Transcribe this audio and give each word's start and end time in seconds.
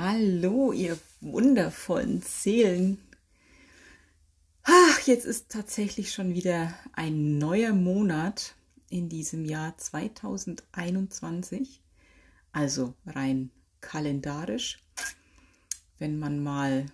Hallo, 0.00 0.70
ihr 0.70 0.96
wundervollen 1.20 2.22
Seelen. 2.22 2.98
Ach, 4.62 5.00
jetzt 5.00 5.24
ist 5.24 5.48
tatsächlich 5.48 6.12
schon 6.12 6.34
wieder 6.34 6.72
ein 6.92 7.38
neuer 7.38 7.72
Monat 7.72 8.54
in 8.90 9.08
diesem 9.08 9.44
Jahr 9.44 9.76
2021. 9.76 11.82
Also 12.52 12.94
rein 13.06 13.50
kalendarisch. 13.80 14.78
Wenn 15.98 16.20
man 16.20 16.44
mal 16.44 16.86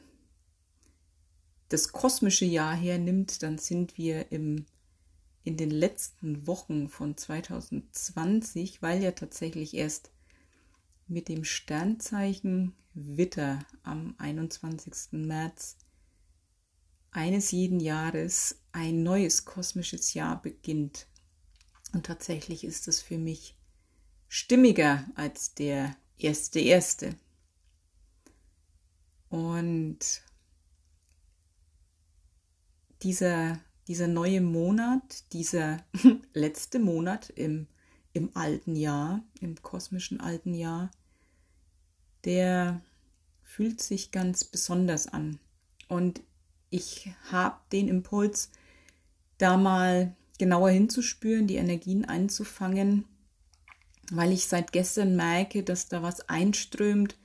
das 1.68 1.92
kosmische 1.92 2.46
Jahr 2.46 2.74
hernimmt, 2.74 3.42
dann 3.42 3.58
sind 3.58 3.98
wir 3.98 4.32
im, 4.32 4.64
in 5.42 5.58
den 5.58 5.70
letzten 5.70 6.46
Wochen 6.46 6.88
von 6.88 7.18
2020, 7.18 8.80
weil 8.80 9.02
ja 9.02 9.10
tatsächlich 9.10 9.74
erst 9.74 10.13
mit 11.06 11.28
dem 11.28 11.44
Sternzeichen 11.44 12.74
Witter 12.94 13.64
am 13.82 14.14
21. 14.18 15.12
März 15.12 15.76
eines 17.10 17.50
jeden 17.50 17.80
Jahres 17.80 18.60
ein 18.72 19.02
neues 19.02 19.44
kosmisches 19.44 20.14
Jahr 20.14 20.40
beginnt. 20.40 21.06
Und 21.92 22.06
tatsächlich 22.06 22.64
ist 22.64 22.88
es 22.88 23.00
für 23.00 23.18
mich 23.18 23.56
stimmiger 24.28 25.06
als 25.14 25.54
der 25.54 25.96
erste 26.18 26.60
erste. 26.60 27.14
Und 29.28 30.22
dieser, 33.02 33.60
dieser 33.86 34.08
neue 34.08 34.40
Monat, 34.40 35.32
dieser 35.32 35.84
letzte 36.32 36.78
Monat 36.78 37.30
im 37.30 37.68
im 38.14 38.30
alten 38.34 38.76
Jahr, 38.76 39.22
im 39.40 39.60
kosmischen 39.60 40.20
alten 40.20 40.54
Jahr, 40.54 40.90
der 42.24 42.80
fühlt 43.42 43.82
sich 43.82 44.10
ganz 44.10 44.44
besonders 44.44 45.06
an. 45.08 45.38
Und 45.88 46.22
ich 46.70 47.12
habe 47.30 47.56
den 47.72 47.88
Impuls, 47.88 48.50
da 49.38 49.56
mal 49.56 50.16
genauer 50.38 50.70
hinzuspüren, 50.70 51.46
die 51.46 51.56
Energien 51.56 52.04
einzufangen, 52.04 53.04
weil 54.10 54.32
ich 54.32 54.46
seit 54.46 54.72
gestern 54.72 55.16
merke, 55.16 55.62
dass 55.62 55.88
da 55.88 56.02
was 56.02 56.28
einströmt, 56.28 57.16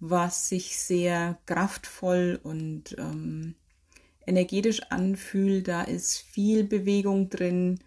was 0.00 0.48
sich 0.48 0.76
sehr 0.76 1.38
kraftvoll 1.46 2.38
und 2.42 2.96
ähm, 2.98 3.54
energetisch 4.26 4.82
anfühlt. 4.90 5.68
Da 5.68 5.82
ist 5.82 6.18
viel 6.18 6.64
Bewegung 6.64 7.30
drin, 7.30 7.80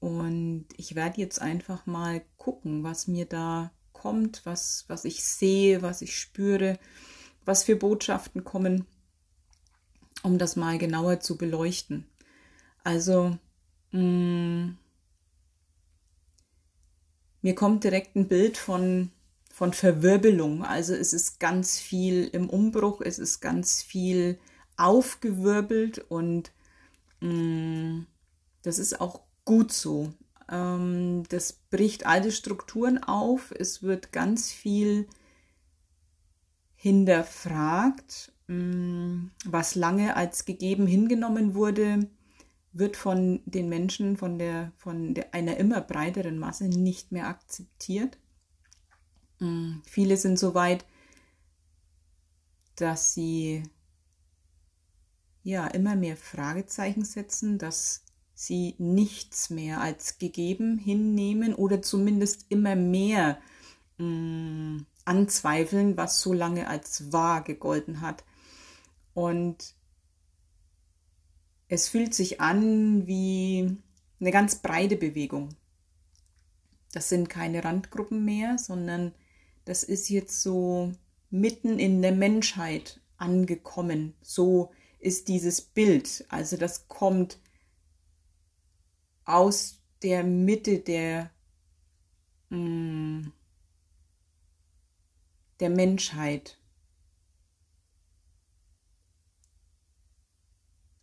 und 0.00 0.66
ich 0.76 0.94
werde 0.94 1.20
jetzt 1.20 1.40
einfach 1.40 1.86
mal 1.86 2.22
gucken, 2.36 2.84
was 2.84 3.08
mir 3.08 3.26
da 3.26 3.72
kommt, 3.92 4.44
was, 4.44 4.84
was 4.88 5.04
ich 5.04 5.24
sehe, 5.24 5.82
was 5.82 6.02
ich 6.02 6.16
spüre, 6.18 6.78
was 7.44 7.64
für 7.64 7.76
Botschaften 7.76 8.44
kommen, 8.44 8.86
um 10.22 10.38
das 10.38 10.56
mal 10.56 10.78
genauer 10.78 11.20
zu 11.20 11.36
beleuchten. 11.36 12.06
Also, 12.84 13.38
mh, 13.92 14.00
mm, 14.00 14.78
mir 17.42 17.54
kommt 17.54 17.84
direkt 17.84 18.16
ein 18.16 18.28
Bild 18.28 18.58
von, 18.58 19.10
von 19.52 19.72
Verwirbelung. 19.72 20.64
Also 20.64 20.94
es 20.94 21.12
ist 21.12 21.38
ganz 21.38 21.78
viel 21.78 22.28
im 22.28 22.50
Umbruch, 22.50 23.00
es 23.00 23.18
ist 23.18 23.40
ganz 23.40 23.82
viel 23.82 24.38
aufgewirbelt 24.76 25.98
und 26.10 26.52
mh, 27.20 27.32
mm, 27.32 28.06
das 28.62 28.78
ist 28.78 29.00
auch 29.00 29.25
gut 29.46 29.72
so. 29.72 30.12
Ähm, 30.50 31.22
das 31.30 31.54
bricht 31.54 32.04
alte 32.04 32.30
Strukturen 32.30 33.02
auf. 33.02 33.52
Es 33.58 33.82
wird 33.82 34.12
ganz 34.12 34.52
viel 34.52 35.08
hinterfragt, 36.74 38.32
mm, 38.48 39.28
was 39.46 39.74
lange 39.74 40.14
als 40.14 40.44
gegeben 40.44 40.86
hingenommen 40.86 41.54
wurde, 41.54 42.08
wird 42.72 42.96
von 42.96 43.40
den 43.46 43.70
Menschen, 43.70 44.16
von, 44.18 44.38
der, 44.38 44.72
von 44.76 45.14
der, 45.14 45.32
einer 45.34 45.56
immer 45.56 45.80
breiteren 45.80 46.38
Masse 46.38 46.64
nicht 46.64 47.10
mehr 47.10 47.26
akzeptiert. 47.28 48.18
Mm, 49.40 49.78
viele 49.84 50.16
sind 50.16 50.38
so 50.38 50.54
weit, 50.54 50.84
dass 52.76 53.14
sie 53.14 53.62
ja 55.42 55.66
immer 55.68 55.96
mehr 55.96 56.16
Fragezeichen 56.16 57.04
setzen, 57.04 57.58
dass 57.58 58.05
sie 58.36 58.74
nichts 58.78 59.48
mehr 59.48 59.80
als 59.80 60.18
gegeben 60.18 60.76
hinnehmen 60.78 61.54
oder 61.54 61.80
zumindest 61.80 62.44
immer 62.50 62.76
mehr 62.76 63.38
mh, 63.96 64.06
mm, 64.06 64.86
anzweifeln, 65.06 65.96
was 65.96 66.20
so 66.20 66.32
lange 66.32 66.68
als 66.68 67.12
wahr 67.12 67.42
gegolten 67.42 68.02
hat. 68.02 68.24
Und 69.14 69.74
es 71.68 71.88
fühlt 71.88 72.12
sich 72.12 72.40
an 72.40 73.06
wie 73.06 73.78
eine 74.20 74.30
ganz 74.30 74.56
breite 74.56 74.96
Bewegung. 74.96 75.48
Das 76.92 77.08
sind 77.08 77.30
keine 77.30 77.64
Randgruppen 77.64 78.24
mehr, 78.24 78.58
sondern 78.58 79.14
das 79.64 79.82
ist 79.82 80.10
jetzt 80.10 80.42
so 80.42 80.92
mitten 81.30 81.78
in 81.78 82.02
der 82.02 82.12
Menschheit 82.12 83.00
angekommen. 83.16 84.14
So 84.20 84.72
ist 84.98 85.28
dieses 85.28 85.62
Bild. 85.62 86.26
Also 86.28 86.58
das 86.58 86.88
kommt 86.88 87.38
aus 89.26 89.80
der 90.02 90.24
Mitte 90.24 90.78
der, 90.78 91.30
mh, 92.48 92.58
mm, 92.58 93.32
der 95.60 95.70
Menschheit 95.70 96.58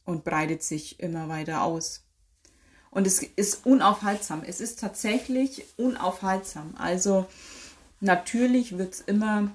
und 0.06 0.24
breitet 0.24 0.64
sich 0.64 1.00
immer 1.00 1.28
weiter 1.30 1.64
aus. 1.64 2.06
Und 2.92 3.08
es 3.08 3.24
ist 3.24 3.66
unaufhaltsam. 3.66 4.44
Es 4.46 4.62
ist 4.62 4.80
tatsächlich 4.80 5.66
unaufhaltsam. 5.78 6.76
Also 6.78 7.26
natürlich 8.00 8.78
wird 8.78 8.94
es 8.94 9.02
immer, 9.02 9.52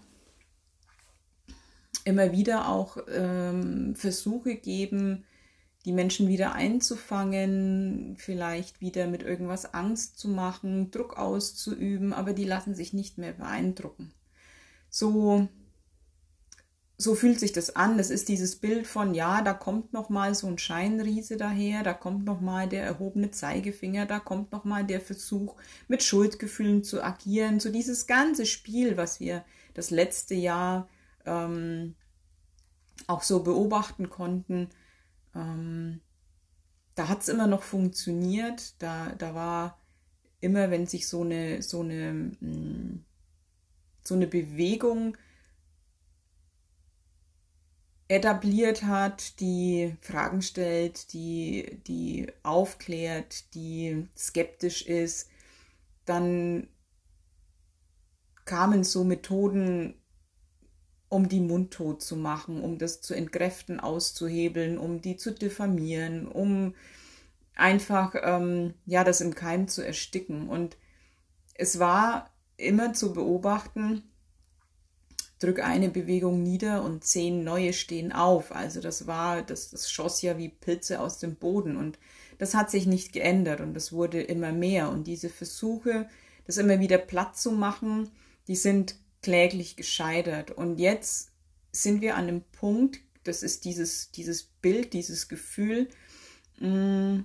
immer 2.05 2.33
wieder 2.33 2.69
auch 2.69 2.97
ähm, 3.09 3.95
Versuche 3.95 4.57
geben, 4.57 5.25
die 5.89 5.95
Menschen 5.95 6.29
wieder 6.29 6.53
einzufangen, 6.53 8.15
vielleicht 8.19 8.83
wieder 8.83 9.07
mit 9.07 9.23
irgendwas 9.23 9.73
Angst 9.73 10.19
zu 10.19 10.29
machen, 10.29 10.91
Druck 10.91 11.17
auszuüben, 11.17 12.13
aber 12.13 12.35
die 12.35 12.45
lassen 12.45 12.75
sich 12.75 12.93
nicht 12.93 13.17
mehr 13.17 13.33
beeindrucken. 13.33 14.13
So, 14.91 15.49
so 16.99 17.15
fühlt 17.15 17.41
sich 17.41 17.53
das 17.53 17.75
an. 17.75 17.97
Das 17.97 18.11
ist 18.11 18.29
dieses 18.29 18.57
Bild 18.57 18.87
von, 18.87 19.15
ja, 19.15 19.41
da 19.41 19.55
kommt 19.55 19.95
noch 19.95 20.11
mal 20.11 20.35
so 20.35 20.47
ein 20.47 20.59
Scheinriese 20.59 21.39
daher, 21.39 21.83
da 21.83 21.95
kommt 21.95 22.27
noch 22.27 22.43
mal 22.43 22.69
der 22.69 22.83
erhobene 22.83 23.31
Zeigefinger, 23.31 24.05
da 24.05 24.19
kommt 24.19 24.53
noch 24.53 24.65
mal 24.65 24.85
der 24.85 25.01
Versuch, 25.01 25.57
mit 25.87 26.03
Schuldgefühlen 26.03 26.85
zu 26.85 27.03
agieren. 27.03 27.61
So 27.61 27.73
dieses 27.73 28.07
ganze 28.07 28.45
Spiel, 28.45 28.99
was 28.99 29.21
wir 29.21 29.43
das 29.73 29.89
letzte 29.89 30.35
Jahr 30.35 30.87
ähm, 31.25 31.95
auch 33.07 33.23
so 33.23 33.43
beobachten 33.43 34.11
konnten, 34.11 34.69
ähm, 35.39 36.01
da 36.95 37.09
hat 37.09 37.23
es 37.23 37.29
immer 37.29 37.47
noch 37.47 37.63
funktioniert. 37.63 38.75
Da, 38.83 39.15
da 39.17 39.35
war 39.35 39.79
immer, 40.41 40.71
wenn 40.71 40.87
sich 40.87 41.09
so 41.09 41.23
eine, 41.23 41.63
so 41.63 41.81
eine, 41.81 42.13
mm, 42.41 43.05
so 44.03 44.15
eine 44.15 44.27
Bewegung 44.27 45.17
etabliert 48.09 48.85
hat, 48.85 49.39
die 49.41 49.95
Fragen 50.01 50.43
stellt, 50.43 51.13
die, 51.13 51.81
die 51.87 52.33
aufklärt, 52.43 53.55
die 53.55 54.09
skeptisch 54.17 54.83
ist, 54.87 55.31
dann 56.07 56.69
kamen 58.47 58.83
so 58.83 59.05
Methoden 59.05 59.95
um 61.09 61.29
die 61.29 61.41
mundtot 61.41 62.03
zu 62.03 62.17
machen, 62.17 62.63
um 62.63 62.79
das 62.79 63.01
zu 63.01 63.15
entkräften, 63.15 63.81
auszuhebeln, 63.81 64.79
um 64.79 65.01
die 65.01 65.17
zu 65.17 65.33
diffamieren, 65.33 66.29
um 66.29 66.75
einfach 67.55 68.15
ähm, 68.23 68.75
ja 68.87 69.05
das 69.05 69.21
im 69.21 69.35
Keim 69.35 69.69
zu 69.69 69.85
ersticken. 69.85 70.49
Und 70.49 70.77
es 71.55 71.79
war 71.79 72.31
immer 72.57 72.93
zu 72.93 73.13
beobachten, 73.13 74.03
drück 75.39 75.61
eine 75.61 75.89
Bewegung 75.89 76.43
nieder 76.43 76.83
und 76.83 77.05
zehn 77.05 77.45
neue 77.45 77.73
stehen 77.73 78.13
auf. 78.13 78.53
Also 78.55 78.81
das 78.81 79.07
war, 79.07 79.43
das, 79.43 79.71
das 79.71 79.91
schoss 79.91 80.21
ja 80.23 80.37
wie 80.37 80.49
Pilze 80.49 81.01
aus 81.01 81.19
dem 81.19 81.37
Boden 81.37 81.77
und 81.77 81.99
das 82.39 82.55
hat 82.55 82.71
sich 82.71 82.87
nicht 82.87 83.13
geändert 83.13 83.61
und 83.61 83.77
es 83.77 83.93
wurde 83.93 84.21
immer 84.23 84.53
mehr. 84.53 84.91
Und 84.91 85.07
diese 85.07 85.29
Versuche, 85.29 86.09
das 86.47 86.57
immer 86.57 86.81
wieder 86.81 86.99
platt 86.99 87.37
zu 87.37 87.51
machen, 87.51 88.11
die 88.47 88.57
sind 88.57 88.97
kläglich 89.23 89.77
gescheitert. 89.77 90.51
Und 90.51 90.79
jetzt 90.79 91.31
sind 91.73 92.01
wir 92.01 92.17
an 92.17 92.29
einem 92.29 92.43
Punkt, 92.53 93.01
das 93.25 93.43
ist 93.43 93.65
dieses, 93.65 94.11
dieses 94.13 94.45
Bild, 94.45 94.93
dieses 94.93 95.29
Gefühl, 95.29 95.89
mm, 96.61 97.21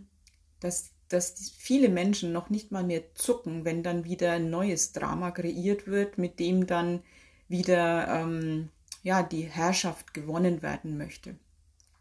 dass, 0.60 0.92
dass 1.10 1.52
viele 1.58 1.90
Menschen 1.90 2.32
noch 2.32 2.50
nicht 2.50 2.72
mal 2.72 2.84
mehr 2.84 3.16
zucken, 3.16 3.66
wenn 3.66 3.84
dann 3.84 4.06
wieder 4.06 4.34
ein 4.34 4.50
neues 4.50 4.92
Drama 4.92 5.32
kreiert 5.32 5.88
wird, 5.88 6.18
mit 6.18 6.40
dem 6.40 6.68
dann 6.68 7.04
wieder 7.48 8.08
ähm, 8.08 8.70
ja, 9.04 9.22
die 9.22 9.44
Herrschaft 9.44 10.14
gewonnen 10.14 10.62
werden 10.62 10.98
möchte. 10.98 11.36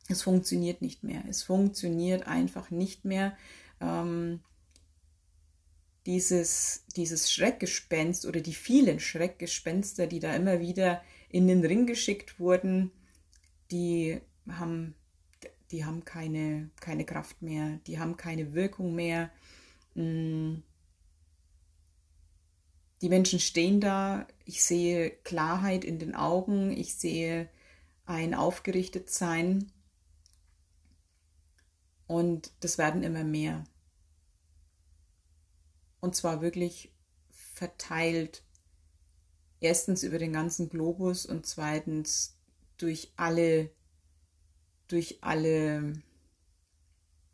Es 0.08 0.22
funktioniert 0.22 0.82
nicht 0.82 1.04
mehr. 1.04 1.22
Es 1.28 1.42
funktioniert 1.42 2.26
einfach 2.26 2.70
nicht 2.70 3.04
mehr. 3.04 3.36
Ähm, 3.80 4.40
dieses, 6.06 6.84
dieses 6.96 7.32
Schreckgespenst 7.32 8.26
oder 8.26 8.40
die 8.40 8.54
vielen 8.54 9.00
Schreckgespenster, 9.00 10.06
die 10.06 10.20
da 10.20 10.34
immer 10.34 10.60
wieder 10.60 11.02
in 11.28 11.46
den 11.46 11.64
Ring 11.64 11.86
geschickt 11.86 12.38
wurden, 12.40 12.90
die 13.70 14.20
haben, 14.48 14.94
die 15.70 15.84
haben 15.84 16.04
keine, 16.04 16.70
keine 16.80 17.04
Kraft 17.04 17.40
mehr, 17.42 17.78
die 17.86 17.98
haben 17.98 18.16
keine 18.16 18.52
Wirkung 18.54 18.94
mehr. 18.94 19.30
Mm. 19.94 20.56
Die 23.00 23.08
Menschen 23.08 23.40
stehen 23.40 23.80
da, 23.80 24.28
ich 24.44 24.62
sehe 24.62 25.10
Klarheit 25.10 25.84
in 25.84 25.98
den 25.98 26.14
Augen, 26.14 26.70
ich 26.70 26.94
sehe 26.94 27.48
ein 28.06 28.32
Aufgerichtetsein 28.32 29.72
und 32.06 32.52
das 32.60 32.78
werden 32.78 33.02
immer 33.02 33.24
mehr. 33.24 33.64
Und 36.02 36.16
zwar 36.16 36.42
wirklich 36.42 36.92
verteilt. 37.30 38.42
Erstens 39.60 40.02
über 40.02 40.18
den 40.18 40.32
ganzen 40.32 40.68
Globus 40.68 41.24
und 41.24 41.46
zweitens 41.46 42.36
durch 42.76 43.12
alle, 43.16 43.70
durch 44.88 45.18
alle, 45.20 46.02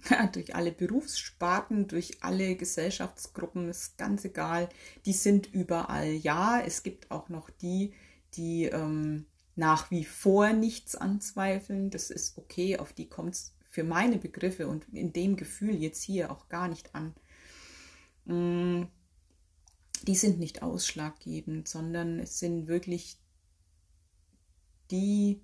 durch 0.32 0.54
alle 0.54 0.70
Berufssparten, 0.70 1.88
durch 1.88 2.22
alle 2.22 2.56
Gesellschaftsgruppen, 2.56 3.70
ist 3.70 3.96
ganz 3.96 4.26
egal. 4.26 4.68
Die 5.06 5.14
sind 5.14 5.46
überall. 5.46 6.12
Ja, 6.12 6.60
es 6.60 6.82
gibt 6.82 7.10
auch 7.10 7.30
noch 7.30 7.48
die, 7.48 7.94
die 8.34 8.64
ähm, 8.64 9.24
nach 9.56 9.90
wie 9.90 10.04
vor 10.04 10.52
nichts 10.52 10.94
anzweifeln. 10.94 11.88
Das 11.88 12.10
ist 12.10 12.36
okay, 12.36 12.76
auf 12.76 12.92
die 12.92 13.08
kommt 13.08 13.34
es 13.34 13.54
für 13.70 13.82
meine 13.82 14.18
Begriffe 14.18 14.68
und 14.68 14.86
in 14.92 15.14
dem 15.14 15.36
Gefühl 15.36 15.74
jetzt 15.74 16.02
hier 16.02 16.30
auch 16.30 16.50
gar 16.50 16.68
nicht 16.68 16.94
an. 16.94 17.14
Mm, 18.28 18.84
die 20.02 20.14
sind 20.14 20.38
nicht 20.38 20.62
ausschlaggebend, 20.62 21.66
sondern 21.66 22.20
es 22.20 22.38
sind 22.38 22.68
wirklich 22.68 23.18
die, 24.90 25.42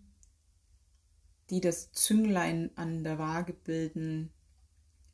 die 1.51 1.61
das 1.61 1.93
Zünglein 1.93 2.71
an 2.77 3.03
der 3.03 3.19
Waage 3.19 3.55
bilden, 3.55 4.31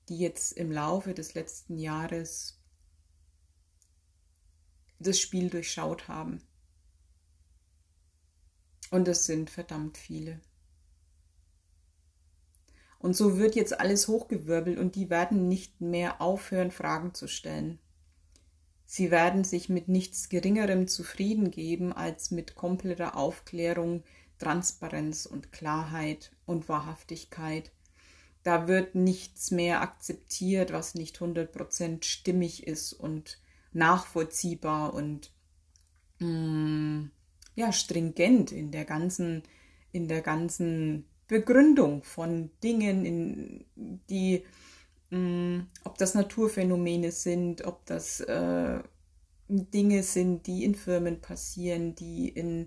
die 0.08 0.18
jetzt 0.18 0.52
im 0.52 0.72
Laufe 0.72 1.14
des 1.14 1.34
letzten 1.34 1.78
Jahres 1.78 2.60
das 4.98 5.20
Spiel 5.20 5.48
durchschaut 5.48 6.08
haben. 6.08 6.42
Und 8.90 9.06
es 9.06 9.26
sind 9.26 9.48
verdammt 9.48 9.96
viele. 9.96 10.40
Und 13.00 13.16
so 13.16 13.38
wird 13.38 13.56
jetzt 13.56 13.80
alles 13.80 14.08
hochgewirbelt 14.08 14.78
und 14.78 14.94
die 14.94 15.08
werden 15.08 15.48
nicht 15.48 15.80
mehr 15.80 16.20
aufhören, 16.20 16.70
Fragen 16.70 17.14
zu 17.14 17.26
stellen. 17.26 17.78
Sie 18.84 19.10
werden 19.10 19.42
sich 19.42 19.68
mit 19.68 19.88
nichts 19.88 20.28
Geringerem 20.28 20.86
zufrieden 20.86 21.50
geben 21.50 21.94
als 21.94 22.30
mit 22.30 22.54
kompletter 22.54 23.16
Aufklärung, 23.16 24.02
Transparenz 24.38 25.26
und 25.26 25.50
Klarheit 25.50 26.32
und 26.44 26.68
Wahrhaftigkeit. 26.68 27.72
Da 28.42 28.68
wird 28.68 28.94
nichts 28.94 29.50
mehr 29.50 29.80
akzeptiert, 29.80 30.72
was 30.72 30.94
nicht 30.94 31.18
100% 31.18 32.04
stimmig 32.04 32.66
ist 32.66 32.92
und 32.92 33.38
nachvollziehbar 33.72 34.92
und 34.92 35.30
mm, 36.18 37.06
ja, 37.54 37.72
stringent 37.72 38.52
in 38.52 38.72
der 38.72 38.84
ganzen, 38.84 39.42
in 39.92 40.08
der 40.08 40.20
ganzen 40.20 41.06
Begründung 41.30 42.02
von 42.02 42.50
Dingen, 42.60 43.06
in, 43.06 43.64
die, 44.10 44.42
mh, 45.10 45.18
mm, 45.18 45.66
ob 45.84 45.96
das 45.96 46.14
Naturphänomene 46.14 47.12
sind, 47.12 47.64
ob 47.64 47.86
das 47.86 48.18
äh, 48.18 48.80
Dinge 49.48 50.02
sind, 50.02 50.48
die 50.48 50.64
in 50.64 50.74
Firmen 50.74 51.20
passieren, 51.20 51.94
die 51.94 52.28
in, 52.28 52.66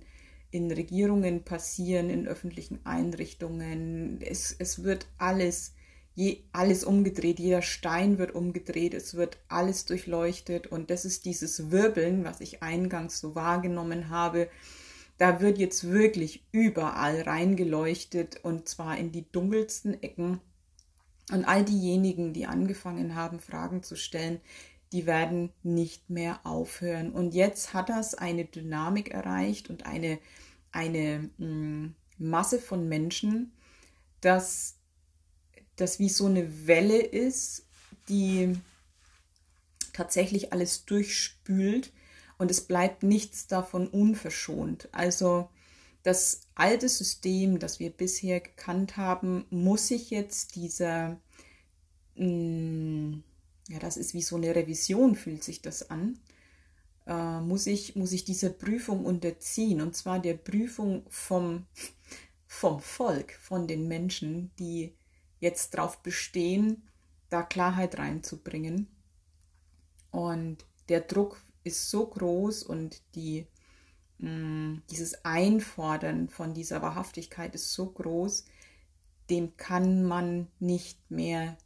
in 0.49 0.71
Regierungen 0.71 1.43
passieren, 1.43 2.09
in 2.09 2.25
öffentlichen 2.25 2.79
Einrichtungen. 2.85 4.21
Es, 4.21 4.55
es 4.57 4.81
wird 4.81 5.07
alles, 5.17 5.73
je, 6.15 6.43
alles 6.53 6.85
umgedreht, 6.85 7.39
jeder 7.39 7.63
Stein 7.63 8.17
wird 8.17 8.33
umgedreht, 8.33 8.93
es 8.93 9.15
wird 9.15 9.39
alles 9.49 9.83
durchleuchtet 9.83 10.67
und 10.67 10.89
das 10.89 11.03
ist 11.03 11.25
dieses 11.25 11.69
Wirbeln, 11.69 12.23
was 12.23 12.39
ich 12.39 12.63
eingangs 12.63 13.19
so 13.19 13.35
wahrgenommen 13.35 14.07
habe, 14.09 14.47
da 15.17 15.41
wird 15.41 15.57
jetzt 15.57 15.89
wirklich 15.89 16.45
überall 16.51 17.21
reingeleuchtet 17.21 18.43
und 18.43 18.67
zwar 18.67 18.97
in 18.97 19.11
die 19.11 19.29
dunkelsten 19.31 20.01
Ecken. 20.01 20.41
Und 21.31 21.45
all 21.45 21.63
diejenigen, 21.63 22.33
die 22.33 22.47
angefangen 22.47 23.15
haben, 23.15 23.39
Fragen 23.39 23.83
zu 23.83 23.95
stellen, 23.95 24.41
die 24.91 25.05
werden 25.05 25.51
nicht 25.63 26.09
mehr 26.09 26.45
aufhören. 26.45 27.11
Und 27.11 27.33
jetzt 27.33 27.73
hat 27.73 27.89
das 27.89 28.13
eine 28.15 28.45
Dynamik 28.45 29.11
erreicht 29.11 29.69
und 29.69 29.85
eine, 29.85 30.19
eine 30.71 31.29
mh, 31.37 31.47
mm, 31.47 31.95
Masse 32.17 32.59
von 32.59 32.87
Menschen, 32.87 33.53
dass 34.21 34.75
das 35.75 35.99
wie 35.99 36.09
so 36.09 36.27
eine 36.27 36.67
Welle 36.67 37.01
ist, 37.01 37.65
die 38.09 38.55
tatsächlich 39.93 40.53
alles 40.53 40.85
durchspült 40.85 41.91
und 42.37 42.51
es 42.51 42.61
bleibt 42.61 43.03
nichts 43.03 43.47
davon 43.47 43.87
unverschont. 43.87 44.89
Also 44.91 45.49
das 46.03 46.41
alte 46.55 46.89
System, 46.89 47.59
das 47.59 47.79
wir 47.79 47.89
bisher 47.89 48.41
gekannt 48.41 48.97
haben, 48.97 49.45
muss 49.49 49.87
sich 49.87 50.09
jetzt 50.09 50.55
dieser, 50.55 51.19
mm, 52.15 53.13
ja, 53.69 53.79
das 53.79 53.97
ist 53.97 54.13
wie 54.13 54.21
so 54.21 54.35
eine 54.35 54.53
Revision, 54.53 55.15
fühlt 55.15 55.43
sich 55.43 55.61
das 55.61 55.89
an, 55.89 56.19
äh, 57.07 57.39
muss, 57.39 57.67
ich, 57.67 57.95
muss 57.95 58.11
ich 58.11 58.25
dieser 58.25 58.49
Prüfung 58.49 59.05
unterziehen. 59.05 59.81
Und 59.81 59.95
zwar 59.95 60.19
der 60.19 60.35
Prüfung 60.35 61.05
vom, 61.09 61.65
vom 62.47 62.81
Volk, 62.81 63.33
von 63.41 63.67
den 63.67 63.87
Menschen, 63.87 64.51
die 64.59 64.93
jetzt 65.39 65.73
darauf 65.73 65.99
bestehen, 65.99 66.83
da 67.29 67.43
Klarheit 67.43 67.97
reinzubringen. 67.97 68.87
Und 70.11 70.65
der 70.89 71.01
Druck 71.01 71.41
ist 71.63 71.89
so 71.89 72.07
groß 72.07 72.63
und 72.63 73.01
die, 73.15 73.47
mh, 74.19 74.29
mm, 74.29 74.83
dieses 74.89 75.25
Einfordern 75.25 76.29
von 76.29 76.53
dieser 76.53 76.81
Wahrhaftigkeit 76.81 77.55
ist 77.55 77.73
so 77.73 77.87
groß, 77.87 78.45
dem 79.29 79.55
kann 79.57 80.03
man 80.03 80.47
nicht 80.59 80.99
mehr 81.09 81.57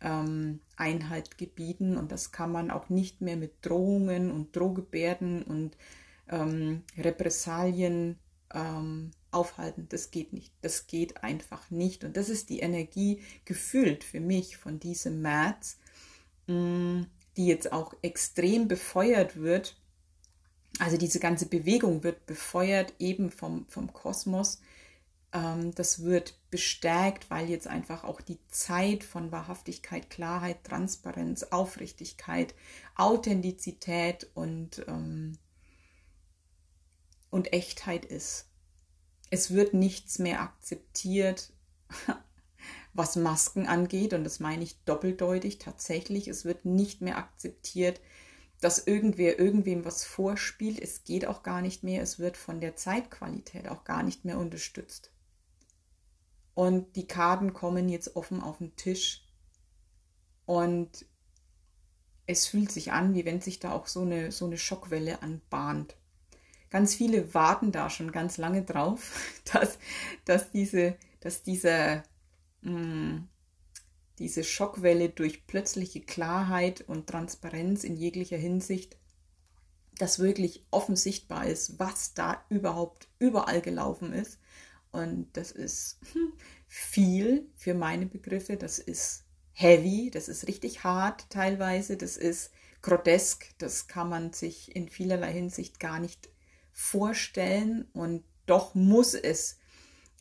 ähm, 0.00 0.60
Einhalt 0.76 1.38
gebieten 1.38 1.96
und 1.96 2.12
das 2.12 2.32
kann 2.32 2.52
man 2.52 2.70
auch 2.70 2.88
nicht 2.90 3.20
mehr 3.20 3.36
mit 3.36 3.54
Drohungen 3.62 4.30
und 4.30 4.54
Drohgebärden 4.54 5.42
und 5.42 5.76
ähm, 6.28 6.82
Repressalien 6.98 8.18
ähm, 8.52 9.10
aufhalten. 9.30 9.86
Das 9.88 10.10
geht 10.10 10.32
nicht. 10.32 10.52
Das 10.62 10.86
geht 10.86 11.22
einfach 11.22 11.70
nicht. 11.70 12.04
Und 12.04 12.16
das 12.16 12.28
ist 12.28 12.50
die 12.50 12.60
Energie 12.60 13.22
gefühlt 13.44 14.04
für 14.04 14.20
mich 14.20 14.56
von 14.56 14.78
diesem 14.80 15.22
März. 15.22 15.78
Mh, 16.46 16.54
mm, 16.54 17.06
die 17.36 17.46
jetzt 17.46 17.72
auch 17.72 17.94
extrem 18.02 18.68
befeuert 18.68 19.36
wird. 19.36 19.76
Also 20.78 20.96
diese 20.96 21.20
ganze 21.20 21.46
Bewegung 21.46 22.02
wird 22.02 22.26
befeuert 22.26 22.94
eben 22.98 23.30
vom, 23.30 23.66
vom 23.68 23.92
Kosmos. 23.92 24.60
Ähm, 25.32 25.74
das 25.74 26.02
wird 26.02 26.38
bestärkt, 26.50 27.30
weil 27.30 27.48
jetzt 27.48 27.66
einfach 27.66 28.04
auch 28.04 28.20
die 28.20 28.38
Zeit 28.48 29.04
von 29.04 29.32
Wahrhaftigkeit, 29.32 30.10
Klarheit, 30.10 30.64
Transparenz, 30.64 31.44
Aufrichtigkeit, 31.44 32.54
Authentizität 32.94 34.28
und, 34.34 34.84
ähm, 34.88 35.38
und 37.30 37.52
Echtheit 37.52 38.04
ist. 38.04 38.48
Es 39.30 39.50
wird 39.50 39.74
nichts 39.74 40.18
mehr 40.18 40.40
akzeptiert 40.40 41.52
was 42.96 43.16
Masken 43.16 43.66
angeht, 43.66 44.12
und 44.14 44.24
das 44.24 44.40
meine 44.40 44.62
ich 44.62 44.82
doppeldeutig 44.84 45.58
tatsächlich, 45.58 46.28
es 46.28 46.44
wird 46.44 46.64
nicht 46.64 47.00
mehr 47.00 47.18
akzeptiert, 47.18 48.00
dass 48.60 48.86
irgendwer 48.86 49.38
irgendwem 49.38 49.84
was 49.84 50.04
vorspielt. 50.04 50.80
Es 50.80 51.04
geht 51.04 51.26
auch 51.26 51.42
gar 51.42 51.60
nicht 51.60 51.84
mehr. 51.84 52.02
Es 52.02 52.18
wird 52.18 52.36
von 52.36 52.60
der 52.60 52.76
Zeitqualität 52.76 53.68
auch 53.68 53.84
gar 53.84 54.02
nicht 54.02 54.24
mehr 54.24 54.38
unterstützt. 54.38 55.12
Und 56.54 56.96
die 56.96 57.06
Karten 57.06 57.52
kommen 57.52 57.88
jetzt 57.88 58.16
offen 58.16 58.40
auf 58.40 58.58
den 58.58 58.74
Tisch. 58.76 59.28
Und 60.46 61.04
es 62.26 62.46
fühlt 62.46 62.72
sich 62.72 62.92
an, 62.92 63.14
wie 63.14 63.24
wenn 63.24 63.40
sich 63.40 63.60
da 63.60 63.72
auch 63.72 63.86
so 63.86 64.00
eine, 64.00 64.32
so 64.32 64.46
eine 64.46 64.56
Schockwelle 64.56 65.22
anbahnt. 65.22 65.96
Ganz 66.70 66.94
viele 66.94 67.34
warten 67.34 67.72
da 67.72 67.90
schon 67.90 68.10
ganz 68.10 68.38
lange 68.38 68.62
drauf, 68.62 69.42
dass, 69.52 69.78
dass, 70.24 70.50
diese, 70.50 70.96
dass 71.20 71.42
dieser 71.42 72.02
Mm, 72.66 73.28
diese 74.18 74.42
Schockwelle 74.42 75.08
durch 75.10 75.46
plötzliche 75.46 76.00
Klarheit 76.00 76.80
und 76.80 77.06
Transparenz 77.06 77.84
in 77.84 77.96
jeglicher 77.96 78.36
Hinsicht, 78.36 78.96
dass 79.98 80.18
wirklich 80.18 80.66
offen 80.70 80.96
sichtbar 80.96 81.46
ist, 81.46 81.78
was 81.78 82.14
da 82.14 82.44
überhaupt 82.48 83.08
überall 83.18 83.60
gelaufen 83.60 84.12
ist. 84.12 84.38
Und 84.90 85.28
das 85.34 85.52
ist 85.52 86.00
viel 86.66 87.48
für 87.54 87.74
meine 87.74 88.06
Begriffe. 88.06 88.56
Das 88.56 88.78
ist 88.78 89.24
heavy, 89.52 90.10
das 90.10 90.28
ist 90.28 90.48
richtig 90.48 90.82
hart 90.82 91.30
teilweise, 91.30 91.96
das 91.96 92.16
ist 92.16 92.50
grotesk, 92.82 93.56
das 93.58 93.86
kann 93.86 94.08
man 94.08 94.32
sich 94.32 94.74
in 94.74 94.88
vielerlei 94.88 95.32
Hinsicht 95.32 95.78
gar 95.78 96.00
nicht 96.00 96.28
vorstellen. 96.72 97.86
Und 97.92 98.24
doch 98.46 98.74
muss 98.74 99.14
es 99.14 99.58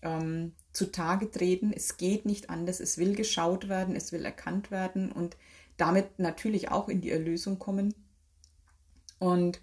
ähm, 0.03 0.53
zutage 0.75 1.31
treten. 1.31 1.71
Es 1.73 1.97
geht 1.97 2.25
nicht 2.25 2.49
anders. 2.49 2.79
Es 2.79 2.97
will 2.97 3.15
geschaut 3.15 3.69
werden, 3.69 3.95
es 3.95 4.11
will 4.11 4.25
erkannt 4.25 4.71
werden 4.71 5.11
und 5.11 5.37
damit 5.77 6.19
natürlich 6.19 6.69
auch 6.69 6.89
in 6.89 7.01
die 7.01 7.11
Erlösung 7.11 7.59
kommen. 7.59 7.93
Und 9.19 9.61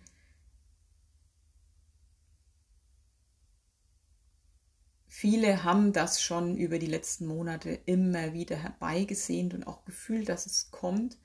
viele 5.07 5.65
haben 5.65 5.93
das 5.93 6.23
schon 6.23 6.57
über 6.57 6.79
die 6.79 6.87
letzten 6.87 7.27
Monate 7.27 7.79
immer 7.87 8.33
wieder 8.33 8.57
herbeigesehnt 8.57 9.55
und 9.55 9.67
auch 9.67 9.85
gefühlt, 9.85 10.29
dass 10.29 10.47
es 10.47 10.71
kommt. 10.71 11.19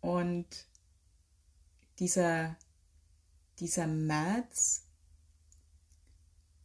Und 0.00 0.46
dieser, 1.98 2.56
dieser 3.60 3.86
März, 3.86 4.88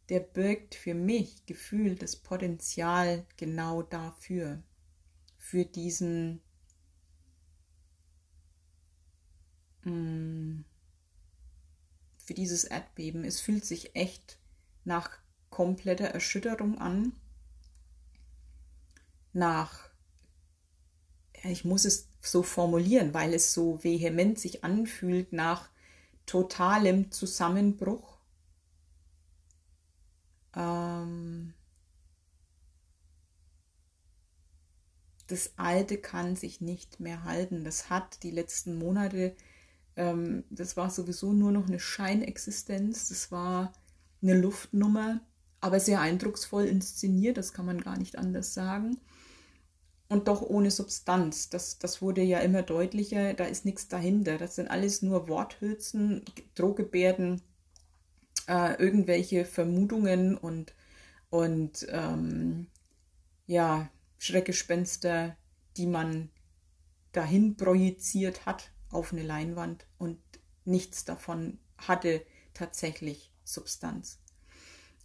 der 0.08 0.20
birgt 0.20 0.74
für 0.74 0.94
mich 0.94 1.46
gefühlt 1.46 2.02
das 2.02 2.16
Potenzial 2.16 3.26
genau 3.36 3.82
dafür, 3.82 4.62
für 5.38 5.64
diesen 5.64 6.40
Mm. 9.84 10.64
für 12.18 12.34
dieses 12.34 12.62
Erdbeben. 12.64 13.24
Es 13.24 13.40
fühlt 13.40 13.64
sich 13.64 13.96
echt 13.96 14.38
nach 14.84 15.10
kompletter 15.50 16.04
Erschütterung 16.06 16.78
an, 16.78 17.12
nach, 19.32 19.88
ich 21.44 21.64
muss 21.64 21.84
es 21.84 22.08
so 22.20 22.42
formulieren, 22.42 23.14
weil 23.14 23.32
es 23.34 23.54
so 23.54 23.82
vehement 23.82 24.38
sich 24.38 24.64
anfühlt, 24.64 25.32
nach 25.32 25.70
totalem 26.26 27.10
Zusammenbruch. 27.10 28.17
Ähm, 30.58 31.54
das 35.28 35.52
Alte 35.56 35.96
kann 35.98 36.36
sich 36.36 36.60
nicht 36.60 37.00
mehr 37.00 37.24
halten. 37.24 37.64
Das 37.64 37.88
hat 37.88 38.22
die 38.22 38.30
letzten 38.30 38.78
Monate 38.78 39.34
ähm, 39.98 40.44
das 40.48 40.76
war 40.76 40.90
sowieso 40.90 41.32
nur 41.32 41.50
noch 41.52 41.66
eine 41.66 41.80
Scheinexistenz, 41.80 43.08
das 43.08 43.32
war 43.32 43.72
eine 44.22 44.40
Luftnummer, 44.40 45.20
aber 45.60 45.80
sehr 45.80 46.00
eindrucksvoll 46.00 46.66
inszeniert, 46.66 47.36
das 47.36 47.52
kann 47.52 47.66
man 47.66 47.80
gar 47.80 47.98
nicht 47.98 48.16
anders 48.16 48.54
sagen. 48.54 48.98
Und 50.08 50.28
doch 50.28 50.40
ohne 50.40 50.70
Substanz. 50.70 51.50
Das, 51.50 51.78
das 51.78 52.00
wurde 52.00 52.22
ja 52.22 52.38
immer 52.38 52.62
deutlicher, 52.62 53.34
da 53.34 53.44
ist 53.44 53.66
nichts 53.66 53.88
dahinter. 53.88 54.38
Das 54.38 54.54
sind 54.54 54.68
alles 54.70 55.02
nur 55.02 55.28
Worthülsen, 55.28 56.22
Drohgebärden, 56.54 57.42
äh, 58.48 58.74
irgendwelche 58.82 59.44
Vermutungen 59.44 60.36
und, 60.36 60.74
und 61.30 61.86
ähm, 61.90 62.66
ja, 63.46 63.88
Schreckgespenster, 64.18 65.36
die 65.76 65.86
man 65.86 66.30
dahin 67.12 67.56
projiziert 67.56 68.46
hat 68.46 68.72
auf 68.90 69.12
eine 69.12 69.22
Leinwand 69.22 69.86
und 69.98 70.18
nichts 70.64 71.04
davon 71.04 71.58
hatte 71.76 72.22
tatsächlich 72.54 73.32
Substanz. 73.44 74.18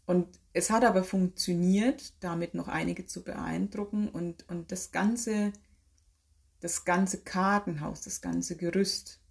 Und 0.05 0.39
es 0.51 0.69
hat 0.69 0.83
aber 0.83 1.03
funktioniert, 1.03 2.13
damit 2.19 2.53
noch 2.55 2.67
einige 2.67 3.05
zu 3.05 3.23
beeindrucken 3.23 4.09
und, 4.09 4.47
und 4.49 4.71
das 4.71 4.91
ganze, 4.91 5.53
das 6.59 6.83
ganze 6.83 7.21
Kartenhaus, 7.21 8.01
das 8.01 8.19
ganze 8.19 8.57
Gerüst, 8.57 9.21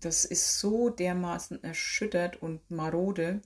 das 0.00 0.24
ist 0.24 0.58
so 0.58 0.90
dermaßen 0.90 1.62
erschüttert 1.64 2.40
und 2.42 2.70
marode. 2.70 3.42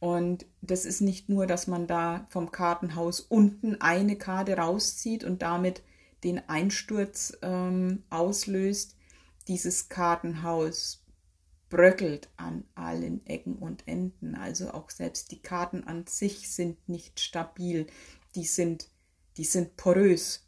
Und 0.00 0.46
das 0.60 0.84
ist 0.84 1.00
nicht 1.00 1.28
nur, 1.28 1.46
dass 1.46 1.66
man 1.66 1.86
da 1.86 2.26
vom 2.30 2.52
Kartenhaus 2.52 3.20
unten 3.20 3.80
eine 3.80 4.16
Karte 4.16 4.56
rauszieht 4.56 5.24
und 5.24 5.42
damit 5.42 5.82
den 6.24 6.48
Einsturz 6.48 7.36
ähm, 7.42 8.04
auslöst, 8.10 8.96
dieses 9.48 9.88
Kartenhaus 9.88 11.04
bröckelt 11.68 12.28
an 12.36 12.64
allen 12.74 13.24
Ecken 13.26 13.56
und 13.56 13.86
Enden. 13.86 14.34
Also 14.34 14.70
auch 14.72 14.90
selbst 14.90 15.30
die 15.32 15.42
Karten 15.42 15.84
an 15.84 16.06
sich 16.06 16.50
sind 16.50 16.88
nicht 16.88 17.20
stabil. 17.20 17.86
Die 18.34 18.44
sind, 18.44 18.88
die 19.36 19.44
sind 19.44 19.76
porös. 19.76 20.46